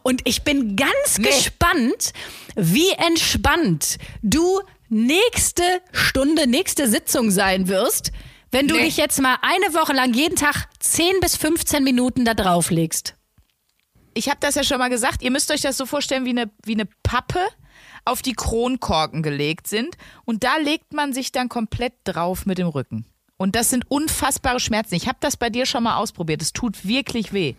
[0.03, 1.27] Und ich bin ganz Nee.
[1.29, 2.11] gespannt,
[2.55, 8.11] wie entspannt du nächste Stunde, nächste Sitzung sein wirst,
[8.51, 8.83] wenn du Nee.
[8.85, 13.15] dich jetzt mal eine Woche lang jeden Tag 10 bis 15 Minuten da drauf legst.
[14.13, 15.21] Ich habe das ja schon mal gesagt.
[15.21, 17.39] Ihr müsst euch das so vorstellen, wie eine, wie eine Pappe
[18.05, 19.95] auf die Kronkorken gelegt sind.
[20.25, 23.05] Und da legt man sich dann komplett drauf mit dem Rücken.
[23.37, 24.95] Und das sind unfassbare Schmerzen.
[24.95, 26.41] Ich habe das bei dir schon mal ausprobiert.
[26.41, 27.53] Es tut wirklich weh.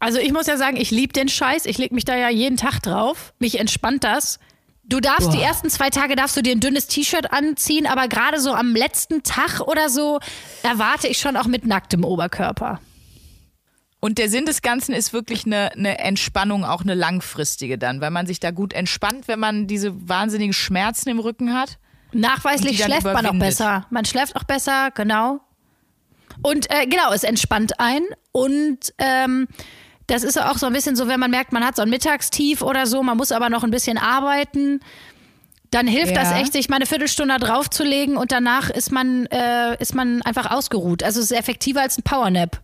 [0.00, 1.66] Also ich muss ja sagen, ich liebe den Scheiß.
[1.66, 3.34] Ich leg mich da ja jeden Tag drauf.
[3.38, 4.38] Mich entspannt das.
[4.88, 8.40] Du darfst die ersten zwei Tage darfst du dir ein dünnes T-Shirt anziehen, aber gerade
[8.40, 10.18] so am letzten Tag oder so
[10.62, 12.80] erwarte ich schon auch mit nacktem Oberkörper.
[14.00, 18.10] Und der Sinn des Ganzen ist wirklich eine, eine Entspannung, auch eine langfristige dann, weil
[18.10, 21.78] man sich da gut entspannt, wenn man diese wahnsinnigen Schmerzen im Rücken hat.
[22.12, 23.86] Nachweislich schläft man auch besser.
[23.90, 25.40] Man schläft auch besser, genau.
[26.42, 28.02] Und äh, genau, es entspannt ein.
[28.32, 29.48] Und ähm,
[30.08, 32.62] das ist auch so ein bisschen so, wenn man merkt, man hat so ein Mittagstief
[32.62, 34.80] oder so, man muss aber noch ein bisschen arbeiten.
[35.70, 36.22] Dann hilft Ja.
[36.22, 40.50] das echt, sich mal eine Viertelstunde draufzulegen und danach ist man, äh, ist man einfach
[40.50, 41.02] ausgeruht.
[41.02, 42.60] Also es ist effektiver als ein Powernap.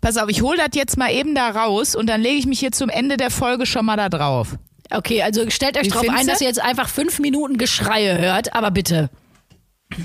[0.00, 2.60] Pass auf, ich hole das jetzt mal eben da raus und dann lege ich mich
[2.60, 4.54] hier zum Ende der Folge schon mal da drauf.
[4.90, 8.54] Okay, also stellt euch Wie drauf ein, dass ihr jetzt einfach fünf Minuten Geschreie hört,
[8.54, 9.10] aber bitte.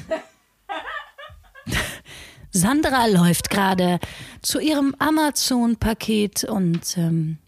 [2.56, 4.00] Sandra läuft gerade
[4.44, 7.40] zu ihrem Amazon-Paket und ähm,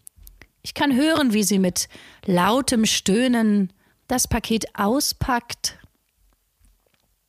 [0.63, 1.87] ich kann hören, wie sie mit
[2.25, 3.71] lautem Stöhnen
[4.07, 5.77] das Paket auspackt.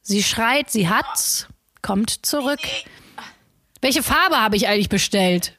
[0.01, 1.49] Sie schreit, sie hat's,
[1.83, 2.61] kommt zurück.
[3.83, 5.59] Welche Farbe habe ich eigentlich bestellt?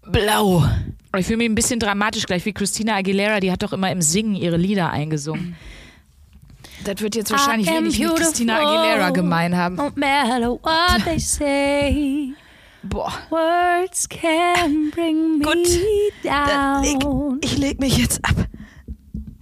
[0.00, 0.66] Blau.
[1.14, 4.00] Ich fühle mich ein bisschen dramatisch gleich wie Christina Aguilera, die hat doch immer im
[4.00, 5.56] Singen ihre Lieder eingesungen.
[6.84, 9.76] Das wird jetzt wahrscheinlich wenig mit Christina Aguilera gemein haben.
[9.76, 12.32] No matter what they say,
[12.82, 13.12] Boah.
[13.30, 15.68] words can bring me Gut.
[16.24, 17.38] Dann leg, down.
[17.42, 18.34] ich leg mich jetzt ab.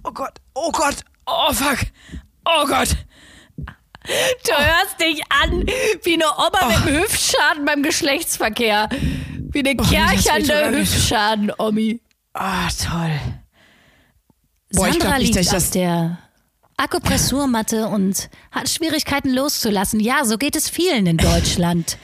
[0.03, 1.79] Oh Gott, oh Gott, oh fuck,
[2.45, 2.95] oh Gott.
[4.03, 5.63] Du hörst dich an
[6.03, 8.89] wie eine Oma mit einem Hüftschaden beim Geschlechtsverkehr.
[9.51, 10.91] Wie eine Oh, kerchernde nicht?
[10.93, 11.99] Hüftschaden-Omi.
[12.33, 13.11] Ah, toll.
[14.73, 16.17] Boah, ich Sandra glaub nicht, liegt dass ich das- der
[16.81, 19.99] Akupressurmatte und hat Schwierigkeiten loszulassen.
[19.99, 21.97] Ja, so geht es vielen in Deutschland.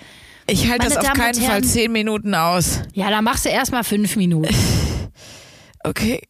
[0.45, 2.81] Ich halte das auf Damen keinen Fall zehn Minuten aus.
[2.93, 4.53] Ja, da machst du erstmal fünf Minuten.
[5.83, 6.21] Okay,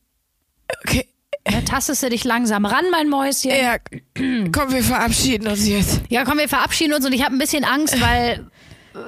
[0.84, 1.08] okay.
[1.44, 3.50] Da tastest du dich langsam ran, mein Mäuschen.
[3.50, 3.78] Ja,
[4.52, 6.02] komm, wir verabschieden uns jetzt.
[6.10, 8.46] Ja, komm, wir verabschieden uns und ich habe ein bisschen Angst, weil
[8.94, 9.00] äh,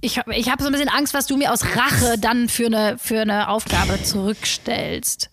[0.00, 2.98] ich, ich habe so ein bisschen Angst, was du mir aus Rache dann für eine,
[2.98, 5.30] für eine Aufgabe zurückstellst.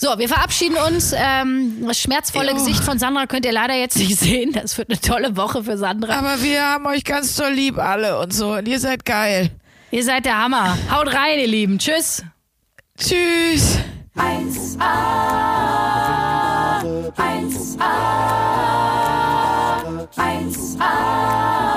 [0.00, 1.12] So, wir verabschieden uns.
[1.12, 2.54] Ähm, das schmerzvolle Jo.
[2.54, 4.52] Gesicht von Sandra könnt ihr leider jetzt nicht sehen.
[4.52, 6.14] Das wird eine tolle Woche für Sandra.
[6.16, 8.52] Aber wir haben euch ganz doll lieb alle und so.
[8.52, 9.50] Und ihr seid geil.
[9.90, 10.78] Ihr seid der Hammer.
[10.90, 11.78] Haut rein, ihr Lieben.
[11.78, 12.22] Tschüss.
[12.96, 13.78] Tschüss.
[14.14, 14.80] 1a,
[17.16, 17.92] 1a,
[20.16, 21.67] 1a,